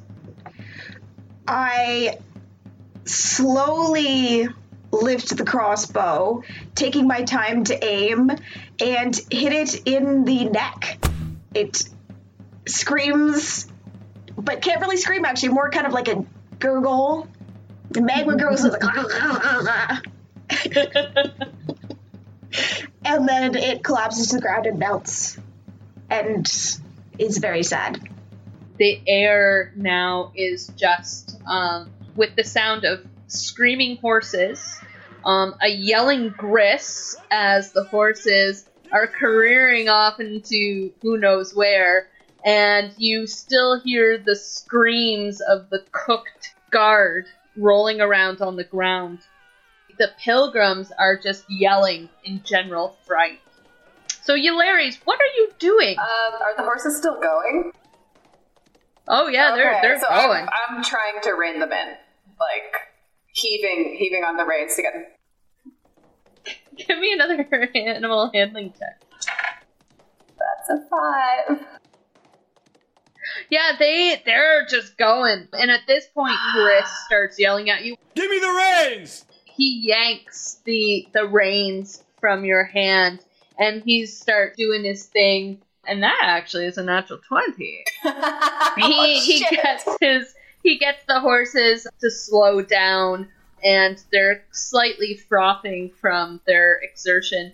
I 1.46 2.18
slowly 3.04 4.48
lift 4.92 5.36
the 5.36 5.44
crossbow, 5.44 6.42
taking 6.74 7.06
my 7.06 7.22
time 7.22 7.64
to 7.64 7.84
aim, 7.84 8.30
and 8.80 9.20
hit 9.30 9.52
it 9.52 9.86
in 9.86 10.24
the 10.24 10.44
neck. 10.44 10.98
It 11.54 11.82
screams, 12.66 13.66
but 14.36 14.62
can't 14.62 14.80
really 14.80 14.98
scream 14.98 15.24
actually, 15.24 15.50
more 15.50 15.70
kind 15.70 15.86
of 15.86 15.92
like 15.92 16.08
a 16.08 16.24
gurgle. 16.58 17.26
The 17.90 18.02
magma 18.02 18.36
gurgles 18.36 18.64
like, 18.64 18.82
and 23.04 23.28
then 23.28 23.56
it 23.56 23.84
collapses 23.84 24.28
to 24.28 24.36
the 24.36 24.42
ground 24.42 24.66
and 24.66 24.78
melts, 24.78 25.38
and 26.10 26.46
is 27.18 27.38
very 27.38 27.62
sad. 27.62 28.00
The 28.78 29.00
air 29.06 29.72
now 29.76 30.32
is 30.34 30.68
just 30.76 31.38
um, 31.46 31.90
with 32.16 32.36
the 32.36 32.44
sound 32.44 32.84
of 32.84 33.04
screaming 33.26 33.98
horses, 33.98 34.78
um, 35.24 35.54
a 35.60 35.68
yelling 35.68 36.30
Griss 36.30 37.16
as 37.30 37.72
the 37.72 37.84
horses 37.84 38.64
are 38.92 39.06
careering 39.06 39.88
off 39.88 40.20
into 40.20 40.92
who 41.00 41.16
knows 41.16 41.54
where, 41.54 42.08
and 42.44 42.92
you 42.98 43.26
still 43.26 43.80
hear 43.80 44.18
the 44.18 44.36
screams 44.36 45.40
of 45.40 45.70
the 45.70 45.84
cooked 45.92 46.54
guard 46.70 47.26
rolling 47.56 48.00
around 48.00 48.40
on 48.40 48.56
the 48.56 48.64
ground. 48.64 49.20
The 50.02 50.10
pilgrims 50.18 50.90
are 50.98 51.16
just 51.16 51.44
yelling 51.48 52.08
in 52.24 52.42
general 52.42 52.96
fright. 53.06 53.38
So, 54.24 54.34
Yllairies, 54.34 54.98
what 55.04 55.20
are 55.20 55.32
you 55.36 55.52
doing? 55.60 55.96
Um, 55.96 56.42
are 56.42 56.56
the 56.56 56.64
horses 56.64 56.96
still 56.96 57.20
going? 57.20 57.70
Oh 59.06 59.28
yeah, 59.28 59.54
they're 59.54 59.78
they're 59.80 60.00
so 60.00 60.08
going. 60.08 60.42
I'm, 60.42 60.78
I'm 60.78 60.82
trying 60.82 61.20
to 61.22 61.34
rein 61.34 61.60
them 61.60 61.70
in, 61.70 61.88
like 62.40 62.74
heaving, 63.28 63.94
heaving 63.96 64.24
on 64.24 64.36
the 64.36 64.44
reins 64.44 64.74
to 64.74 64.82
get. 64.82 65.20
Give 66.88 66.98
me 66.98 67.12
another 67.12 67.46
animal 67.76 68.28
handling 68.34 68.72
check. 68.76 69.04
That's 70.36 70.68
a 70.68 70.88
five. 70.90 71.64
Yeah, 73.50 73.76
they 73.78 74.20
they're 74.26 74.66
just 74.66 74.98
going, 74.98 75.46
and 75.52 75.70
at 75.70 75.82
this 75.86 76.08
point, 76.08 76.34
Chris 76.52 76.90
starts 77.06 77.38
yelling 77.38 77.70
at 77.70 77.84
you. 77.84 77.94
Give 78.16 78.28
me 78.28 78.40
the 78.40 78.48
reins! 78.96 79.26
He 79.62 79.78
yanks 79.78 80.58
the 80.64 81.06
the 81.12 81.24
reins 81.24 82.02
from 82.18 82.44
your 82.44 82.64
hand, 82.64 83.20
and 83.56 83.80
he 83.84 84.06
starts 84.06 84.56
doing 84.56 84.82
his 84.82 85.06
thing. 85.06 85.62
And 85.86 86.02
that 86.02 86.20
actually 86.20 86.66
is 86.66 86.78
a 86.78 86.82
natural 86.82 87.20
twenty. 87.20 87.84
he 88.76 89.20
he 89.20 89.46
gets 89.48 89.86
his 90.00 90.34
he 90.64 90.78
gets 90.78 91.04
the 91.06 91.20
horses 91.20 91.86
to 92.00 92.10
slow 92.10 92.60
down, 92.60 93.28
and 93.62 94.02
they're 94.10 94.42
slightly 94.50 95.14
frothing 95.14 95.90
from 95.90 96.40
their 96.44 96.80
exertion. 96.82 97.52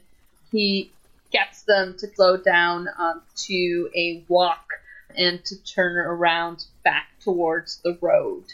He 0.50 0.90
gets 1.30 1.64
them 1.64 1.94
to 1.98 2.06
slow 2.14 2.38
down 2.38 2.88
um, 2.96 3.20
to 3.48 3.90
a 3.94 4.24
walk 4.28 4.80
and 5.14 5.44
to 5.44 5.62
turn 5.62 5.98
around 5.98 6.64
back 6.84 7.08
towards 7.20 7.82
the 7.82 7.98
road. 8.00 8.44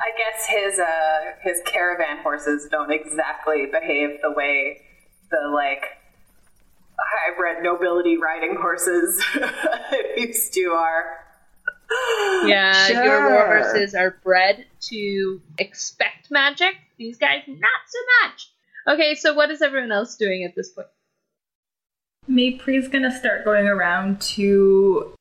I 0.00 0.10
guess 0.16 0.46
his 0.46 0.78
uh 0.78 1.32
his 1.42 1.60
caravan 1.66 2.22
horses 2.22 2.68
don't 2.70 2.90
exactly 2.90 3.66
behave 3.66 4.20
the 4.22 4.32
way 4.32 4.80
the 5.30 5.50
like 5.52 5.84
hybrid 6.98 7.62
nobility 7.62 8.16
riding 8.16 8.56
horses 8.60 9.22
used 10.16 10.52
to 10.54 10.70
are. 10.70 11.04
Yeah, 12.44 12.88
your 12.88 13.30
war 13.30 13.46
horses 13.46 13.94
are 13.94 14.18
bred 14.22 14.64
to 14.88 15.40
expect 15.58 16.30
magic. 16.30 16.76
These 16.98 17.18
guys, 17.18 17.42
not 17.46 17.70
so 17.88 18.28
much. 18.28 18.52
Okay, 18.94 19.14
so 19.14 19.34
what 19.34 19.50
is 19.50 19.60
everyone 19.60 19.92
else 19.92 20.16
doing 20.16 20.44
at 20.44 20.54
this 20.54 20.70
point? 20.70 20.88
Mépris's 22.28 22.88
gonna 22.88 23.16
start 23.16 23.44
going 23.44 23.66
around 23.66 24.20
to 24.20 25.14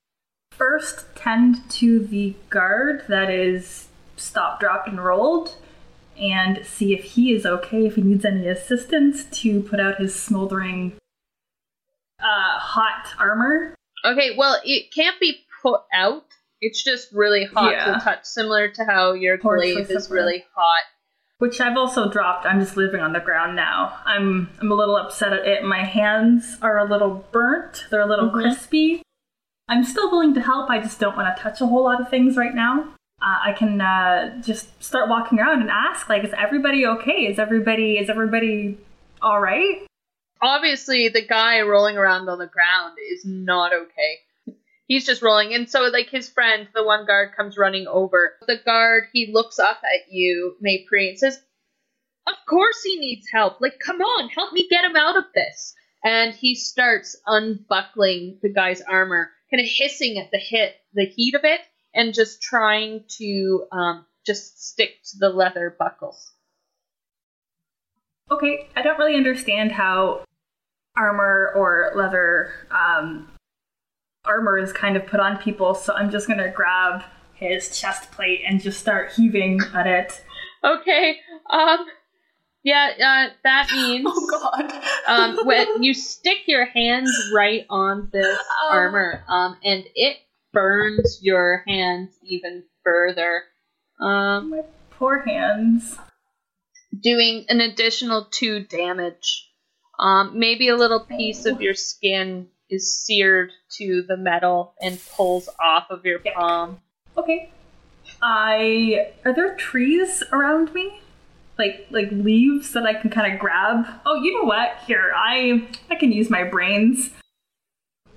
first 0.51 1.05
tend 1.15 1.69
to 1.69 1.99
the 1.99 2.35
guard 2.49 3.03
that 3.07 3.29
is 3.29 3.88
stop, 4.19 4.59
dropped, 4.59 4.87
and 4.87 5.03
rolled, 5.03 5.55
and 6.19 6.65
see 6.65 6.93
if 6.93 7.03
he 7.03 7.33
is 7.33 7.45
okay, 7.45 7.85
if 7.85 7.95
he 7.95 8.01
needs 8.01 8.25
any 8.25 8.47
assistance 8.47 9.23
to 9.41 9.61
put 9.63 9.79
out 9.79 9.95
his 9.97 10.13
smoldering 10.15 10.93
uh, 12.19 12.59
hot 12.59 13.07
armor. 13.17 13.75
Okay, 14.05 14.35
well, 14.37 14.59
it 14.65 14.91
can't 14.93 15.19
be 15.19 15.37
put 15.61 15.81
out. 15.93 16.25
It's 16.61 16.83
just 16.83 17.11
really 17.13 17.45
hot 17.45 17.71
Yeah. 17.71 17.93
to 17.93 17.99
touch, 17.99 18.25
similar 18.25 18.67
to 18.69 18.83
how 18.85 19.13
your 19.13 19.37
Torch 19.37 19.61
glaive 19.61 19.89
is 19.91 20.09
really 20.11 20.45
hot. 20.53 20.83
Which 21.37 21.61
I've 21.61 21.77
also 21.77 22.11
dropped. 22.11 22.45
I'm 22.45 22.59
just 22.59 22.75
living 22.75 22.99
on 22.99 23.13
the 23.13 23.21
ground 23.21 23.55
now. 23.55 23.97
I'm 24.05 24.49
I'm 24.59 24.69
a 24.69 24.75
little 24.75 24.97
upset 24.97 25.31
at 25.31 25.47
it. 25.47 25.63
My 25.63 25.85
hands 25.85 26.57
are 26.61 26.77
a 26.77 26.83
little 26.83 27.25
burnt. 27.31 27.85
They're 27.89 28.01
a 28.01 28.05
little 28.05 28.29
Mhm. 28.29 28.33
crispy. 28.33 29.01
I'm 29.69 29.85
still 29.85 30.11
willing 30.11 30.33
to 30.33 30.41
help. 30.41 30.69
I 30.69 30.79
just 30.79 30.99
don't 30.99 31.15
want 31.15 31.33
to 31.33 31.41
touch 31.41 31.61
a 31.61 31.67
whole 31.67 31.83
lot 31.85 32.01
of 32.01 32.09
things 32.09 32.35
right 32.35 32.53
now. 32.53 32.93
Uh, 33.21 33.49
I 33.49 33.53
can 33.53 33.81
uh, 33.81 34.41
just 34.41 34.81
start 34.81 35.09
walking 35.09 35.39
around 35.39 35.61
and 35.61 35.69
ask, 35.69 36.07
like, 36.07 36.23
is 36.23 36.33
everybody 36.37 36.85
okay? 36.85 37.27
Is 37.27 37.37
everybody 37.37 37.97
is 37.97 38.09
everybody 38.09 38.77
all 39.21 39.41
right? 39.41 39.85
Obviously, 40.41 41.09
the 41.09 41.25
guy 41.25 41.59
rolling 41.61 41.97
around 41.97 42.29
on 42.29 42.39
the 42.39 42.47
ground 42.47 42.95
is 43.11 43.25
not 43.25 43.73
okay. 43.73 44.19
He's 44.87 45.05
just 45.05 45.21
rolling, 45.21 45.53
and 45.53 45.69
so 45.69 45.81
like 45.87 46.09
his 46.09 46.29
friend, 46.29 46.67
the 46.73 46.83
one 46.83 47.05
guard, 47.05 47.35
comes 47.35 47.57
running 47.57 47.87
over. 47.87 48.37
The 48.47 48.57
guard 48.65 49.03
he 49.11 49.31
looks 49.33 49.59
up 49.59 49.81
at 49.83 50.11
you, 50.11 50.55
Mépris, 50.65 51.09
and 51.09 51.19
says, 51.19 51.41
"Of 52.25 52.35
course 52.47 52.81
he 52.83 52.97
needs 52.99 53.27
help. 53.31 53.59
Like, 53.59 53.79
come 53.79 54.01
on, 54.01 54.29
help 54.29 54.53
me 54.53 54.67
get 54.69 54.85
him 54.85 54.95
out 54.95 55.17
of 55.17 55.25
this." 55.35 55.75
And 56.05 56.33
he 56.33 56.55
starts 56.55 57.17
unbuckling 57.27 58.39
the 58.41 58.49
guy's 58.51 58.81
armor, 58.81 59.29
kind 59.51 59.61
of 59.61 59.69
hissing 59.69 60.17
at 60.17 60.31
the 60.31 60.39
hit, 60.39 60.77
the 60.93 61.05
heat 61.05 61.35
of 61.35 61.43
it, 61.43 61.59
and 61.99 62.13
just 62.13 62.41
trying 62.41 63.03
to 63.17 63.65
um, 63.73 64.05
just 64.25 64.65
stick 64.69 65.03
to 65.03 65.17
the 65.19 65.29
leather 65.29 65.75
buckles. 65.77 66.31
Okay, 68.31 68.67
I 68.75 68.81
don't 68.81 68.97
really 68.99 69.15
understand 69.15 69.71
how 69.71 70.23
armor 70.95 71.51
or 71.55 71.91
leather 71.95 72.51
um, 72.71 73.27
armor 74.25 74.57
is 74.57 74.71
kind 74.71 74.95
of 74.95 75.05
put 75.07 75.19
on 75.19 75.37
people, 75.37 75.73
so 75.75 75.93
I'm 75.93 76.09
just 76.11 76.27
gonna 76.27 76.49
grab 76.51 77.03
his 77.33 77.77
chest 77.79 78.11
plate 78.11 78.41
and 78.47 78.61
just 78.61 78.79
start 78.79 79.11
heaving 79.13 79.59
at 79.73 79.87
it. 79.87 80.23
Okay. 80.63 81.17
Um. 81.49 81.85
Yeah. 82.63 82.91
Uh. 83.31 83.33
That 83.43 83.69
means. 83.71 84.05
Oh 84.11 84.27
God. 84.29 84.83
um. 85.07 85.45
When 85.45 85.81
you 85.83 85.93
stick 85.93 86.39
your 86.45 86.65
hands 86.65 87.11
right 87.33 87.65
on 87.69 88.09
this 88.13 88.37
Oh. 88.63 88.69
armor, 88.71 89.23
um, 89.27 89.57
and 89.63 89.85
it 89.95 90.17
burns 90.53 91.19
your 91.21 91.63
hands 91.67 92.15
even 92.23 92.63
further. 92.83 93.43
Um. 93.99 94.49
My 94.51 94.61
poor 94.91 95.19
hands. 95.19 95.97
Doing 97.01 97.45
an 97.49 97.61
additional 97.61 98.27
two 98.31 98.61
damage. 98.65 99.49
Um. 99.99 100.37
Maybe 100.37 100.69
a 100.69 100.77
little 100.77 101.01
piece 101.01 101.45
of 101.45 101.61
your 101.61 101.73
skin 101.73 102.47
is 102.69 102.95
seared 103.03 103.51
to 103.77 104.03
the 104.07 104.17
metal 104.17 104.73
and 104.81 104.99
pulls 105.15 105.49
off 105.59 105.87
of 105.89 106.05
your 106.05 106.19
palm. 106.19 106.79
Okay. 107.17 107.51
I 108.21 109.11
are 109.25 109.33
there 109.33 109.55
trees 109.55 110.23
around 110.31 110.73
me? 110.73 110.99
Like 111.57 111.87
like 111.89 112.09
leaves 112.11 112.71
that 112.73 112.83
I 112.83 112.93
can 112.93 113.09
kind 113.09 113.33
of 113.33 113.39
grab? 113.39 113.85
Oh, 114.05 114.15
you 114.15 114.33
know 114.33 114.45
what? 114.45 114.77
Here, 114.87 115.11
I 115.15 115.67
I 115.89 115.95
can 115.95 116.11
use 116.11 116.29
my 116.29 116.43
brains. 116.43 117.09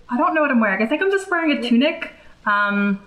I 0.09 0.16
don't 0.16 0.35
know 0.35 0.42
what 0.42 0.51
I'm 0.51 0.61
wearing. 0.61 0.83
I 0.83 0.87
think 0.87 1.03
I'm 1.03 1.11
just 1.11 1.31
wearing 1.31 1.57
a 1.57 1.62
tunic. 1.62 2.12
Um 2.46 3.07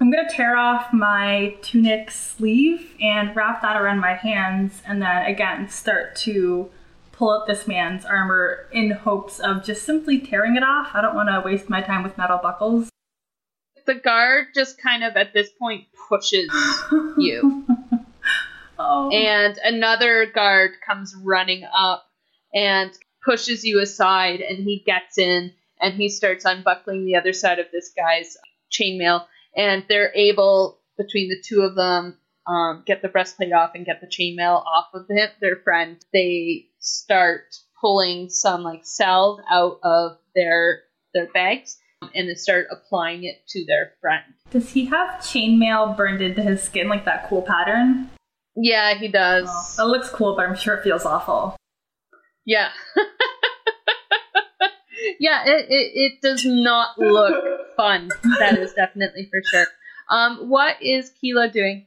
I'm 0.00 0.10
gonna 0.10 0.28
tear 0.28 0.56
off 0.56 0.92
my 0.92 1.56
tunic 1.62 2.10
sleeve 2.10 2.94
and 3.00 3.34
wrap 3.34 3.62
that 3.62 3.80
around 3.80 4.00
my 4.00 4.14
hands, 4.14 4.82
and 4.86 5.00
then 5.00 5.24
again 5.26 5.68
start 5.68 6.16
to 6.16 6.70
pull 7.12 7.30
up 7.30 7.46
this 7.46 7.68
man's 7.68 8.04
armor 8.04 8.66
in 8.72 8.90
hopes 8.90 9.38
of 9.38 9.64
just 9.64 9.84
simply 9.84 10.18
tearing 10.18 10.56
it 10.56 10.62
off. 10.64 10.90
I 10.94 11.00
don't 11.00 11.14
want 11.14 11.28
to 11.28 11.40
waste 11.44 11.70
my 11.70 11.80
time 11.80 12.02
with 12.02 12.18
metal 12.18 12.38
buckles. 12.42 12.88
the 13.86 13.94
guard 13.94 14.48
just 14.54 14.82
kind 14.82 15.04
of 15.04 15.16
at 15.16 15.32
this 15.32 15.50
point 15.58 15.84
pushes 16.08 16.50
you. 17.18 17.64
oh. 18.78 19.10
And 19.10 19.58
another 19.62 20.26
guard 20.26 20.72
comes 20.84 21.14
running 21.22 21.64
up 21.76 22.04
and 22.52 22.90
pushes 23.24 23.64
you 23.64 23.80
aside, 23.80 24.40
and 24.40 24.58
he 24.58 24.82
gets 24.84 25.18
in 25.18 25.52
and 25.80 25.94
he 25.94 26.08
starts 26.08 26.44
unbuckling 26.44 27.04
the 27.04 27.16
other 27.16 27.32
side 27.32 27.58
of 27.58 27.66
this 27.72 27.92
guy's 27.96 28.36
chainmail, 28.78 29.24
and 29.56 29.84
they're 29.88 30.12
able 30.14 30.80
between 30.96 31.28
the 31.28 31.42
two 31.42 31.62
of 31.62 31.74
them 31.74 32.18
um, 32.46 32.82
get 32.86 33.02
the 33.02 33.08
breastplate 33.08 33.52
off 33.52 33.72
and 33.74 33.86
get 33.86 34.00
the 34.00 34.06
chainmail 34.06 34.64
off 34.64 34.88
of 34.94 35.06
him, 35.08 35.28
their 35.40 35.56
friend. 35.56 36.04
They 36.12 36.66
start 36.78 37.56
pulling 37.80 38.30
some 38.30 38.62
like 38.62 38.84
cells 38.84 39.40
out 39.50 39.78
of 39.82 40.18
their 40.34 40.82
their 41.12 41.28
bags 41.32 41.78
and 42.14 42.28
they 42.28 42.34
start 42.34 42.66
applying 42.70 43.24
it 43.24 43.46
to 43.48 43.64
their 43.66 43.92
friend. 44.00 44.24
Does 44.50 44.70
he 44.70 44.86
have 44.86 45.20
chainmail 45.20 45.96
burned 45.96 46.20
into 46.20 46.42
his 46.42 46.62
skin 46.62 46.88
like 46.88 47.04
that 47.04 47.28
cool 47.28 47.42
pattern? 47.42 48.10
Yeah, 48.56 48.94
he 48.94 49.08
does. 49.08 49.48
Oh, 49.50 49.74
that 49.76 49.86
looks 49.86 50.10
cool, 50.10 50.36
but 50.36 50.46
I'm 50.46 50.56
sure 50.56 50.74
it 50.74 50.84
feels 50.84 51.04
awful. 51.04 51.56
Yeah. 52.44 52.70
yeah, 55.18 55.44
it, 55.46 55.66
it, 55.68 55.92
it 55.94 56.20
does 56.22 56.44
not 56.44 56.98
look 56.98 57.44
fun. 57.76 58.10
That 58.38 58.58
is 58.58 58.72
definitely 58.72 59.28
for 59.30 59.40
sure. 59.42 59.66
Um, 60.08 60.48
what 60.48 60.82
is 60.82 61.10
Keilah 61.22 61.52
doing? 61.52 61.86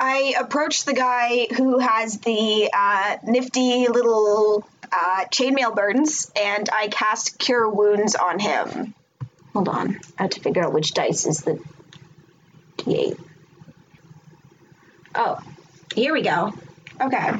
I 0.00 0.34
approach 0.38 0.84
the 0.84 0.92
guy 0.92 1.48
who 1.56 1.78
has 1.78 2.18
the 2.18 2.70
uh, 2.72 3.16
nifty 3.24 3.88
little 3.88 4.64
uh, 4.92 5.24
chainmail 5.32 5.74
burdens, 5.74 6.30
and 6.40 6.68
I 6.72 6.88
cast 6.88 7.38
Cure 7.38 7.68
Wounds 7.68 8.14
on 8.14 8.38
him. 8.38 8.94
Hold 9.54 9.68
on, 9.68 9.98
I 10.18 10.22
have 10.22 10.30
to 10.32 10.40
figure 10.40 10.64
out 10.64 10.72
which 10.72 10.94
dice 10.94 11.26
is 11.26 11.40
the 11.40 11.60
d8. 12.76 13.18
Oh, 15.14 15.40
here 15.94 16.12
we 16.12 16.22
go. 16.22 16.52
Okay. 17.00 17.32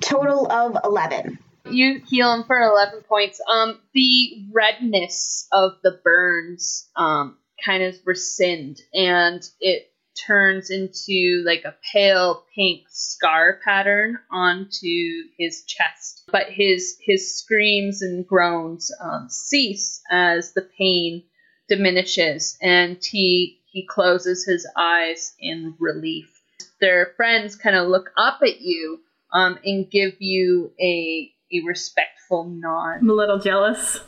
Total 0.00 0.50
of 0.50 0.76
11. 0.84 1.38
You 1.70 2.00
heal 2.06 2.32
him 2.32 2.44
for 2.44 2.60
11 2.60 3.02
points. 3.02 3.40
Um, 3.46 3.78
the 3.92 4.46
redness 4.52 5.46
of 5.52 5.72
the 5.82 6.00
burns 6.02 6.88
um, 6.96 7.36
kind 7.64 7.82
of 7.82 7.94
rescind, 8.06 8.80
and 8.94 9.46
it 9.60 9.92
turns 10.26 10.70
into 10.70 11.42
like 11.44 11.64
a 11.64 11.76
pale 11.92 12.44
pink 12.54 12.84
scar 12.88 13.60
pattern 13.64 14.18
onto 14.30 15.24
his 15.36 15.64
chest. 15.64 16.24
But 16.32 16.46
his 16.50 16.96
his 17.02 17.38
screams 17.38 18.02
and 18.02 18.26
groans 18.26 18.90
um, 19.00 19.28
cease 19.28 20.02
as 20.10 20.52
the 20.52 20.68
pain 20.78 21.24
diminishes, 21.68 22.56
and 22.62 22.96
he 23.02 23.60
he 23.66 23.86
closes 23.86 24.46
his 24.46 24.66
eyes 24.76 25.34
in 25.38 25.74
relief. 25.78 26.40
Their 26.80 27.12
friends 27.16 27.56
kind 27.56 27.76
of 27.76 27.88
look 27.88 28.10
up 28.16 28.40
at 28.42 28.60
you 28.60 29.00
um, 29.32 29.58
and 29.64 29.90
give 29.90 30.20
you 30.20 30.72
a 30.80 31.32
a 31.52 31.60
respectful 31.66 32.44
nod. 32.44 32.98
I'm 33.00 33.10
a 33.10 33.14
little 33.14 33.38
jealous. 33.38 34.00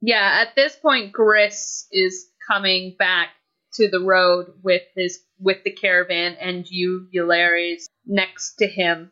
yeah, 0.00 0.42
at 0.42 0.54
this 0.54 0.76
point, 0.76 1.12
Gris 1.12 1.86
is 1.90 2.28
coming 2.46 2.94
back 2.98 3.30
to 3.74 3.88
the 3.90 4.00
road 4.00 4.52
with 4.62 4.82
his 4.94 5.20
with 5.38 5.62
the 5.64 5.70
caravan, 5.70 6.36
and 6.40 6.68
you, 6.70 7.08
Yllairies, 7.14 7.86
next 8.06 8.56
to 8.56 8.66
him, 8.66 9.10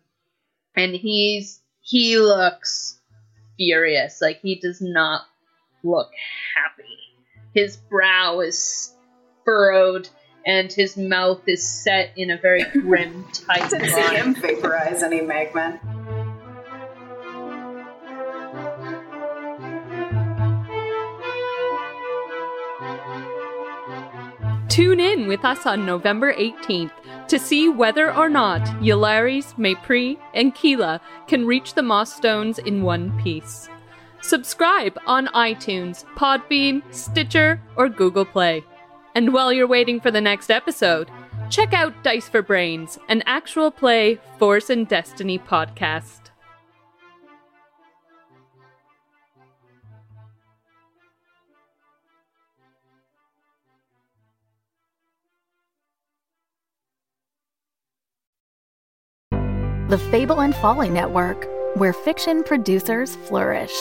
and 0.75 0.95
he's 0.95 1.61
he 1.81 2.19
looks 2.19 3.01
furious. 3.57 4.21
Like 4.21 4.41
he 4.41 4.59
does 4.59 4.81
not 4.81 5.23
look 5.83 6.11
happy. 6.55 6.99
His 7.53 7.77
brow 7.77 8.41
is 8.41 8.93
furrowed 9.45 10.09
and 10.47 10.73
his 10.73 10.97
mouth 10.97 11.41
is 11.47 11.67
set 11.67 12.11
in 12.17 12.31
a 12.31 12.37
very 12.37 12.65
grim, 12.65 13.25
tight 13.33 13.71
Didn't 13.71 13.91
see 13.91 14.17
him 14.17 14.35
vaporize 14.35 15.03
any 15.03 15.21
magma. 15.21 15.81
Tune 24.69 24.99
in 24.99 25.29
with 25.29 25.45
us 25.45 25.67
on 25.67 25.87
November 25.87 26.35
18th 26.35 26.91
to 27.29 27.39
see 27.39 27.69
whether 27.69 28.13
or 28.13 28.29
not 28.29 28.61
Yllairies, 28.83 29.55
Mépris, 29.55 30.19
and 30.35 30.55
Keilah 30.55 31.01
can 31.29 31.47
reach 31.47 31.75
the 31.75 31.83
Moss 31.83 32.13
Stones 32.13 32.59
in 32.59 32.83
one 32.83 33.17
piece. 33.23 33.69
Subscribe 34.21 34.99
on 35.07 35.29
iTunes, 35.29 36.05
Podbean, 36.17 36.83
Stitcher, 36.93 37.61
or 37.77 37.89
Google 37.89 38.25
Play. 38.25 38.65
And 39.15 39.33
while 39.33 39.53
you're 39.53 39.69
waiting 39.69 40.01
for 40.01 40.11
the 40.11 40.21
next 40.21 40.51
episode, 40.51 41.09
check 41.49 41.73
out 41.73 42.03
Dice 42.03 42.29
for 42.29 42.43
Brains, 42.43 42.99
an 43.09 43.23
actual 43.27 43.71
play 43.71 44.19
Force 44.39 44.71
and 44.71 44.89
Destiny 44.89 45.39
podcast. 45.39 46.21
The 59.89 59.99
Fable 60.11 60.41
and 60.41 60.57
Folly 60.57 60.91
Network, 60.91 61.47
where 61.77 61.93
fiction 61.93 62.43
producers 62.43 63.15
flourish. 63.15 63.73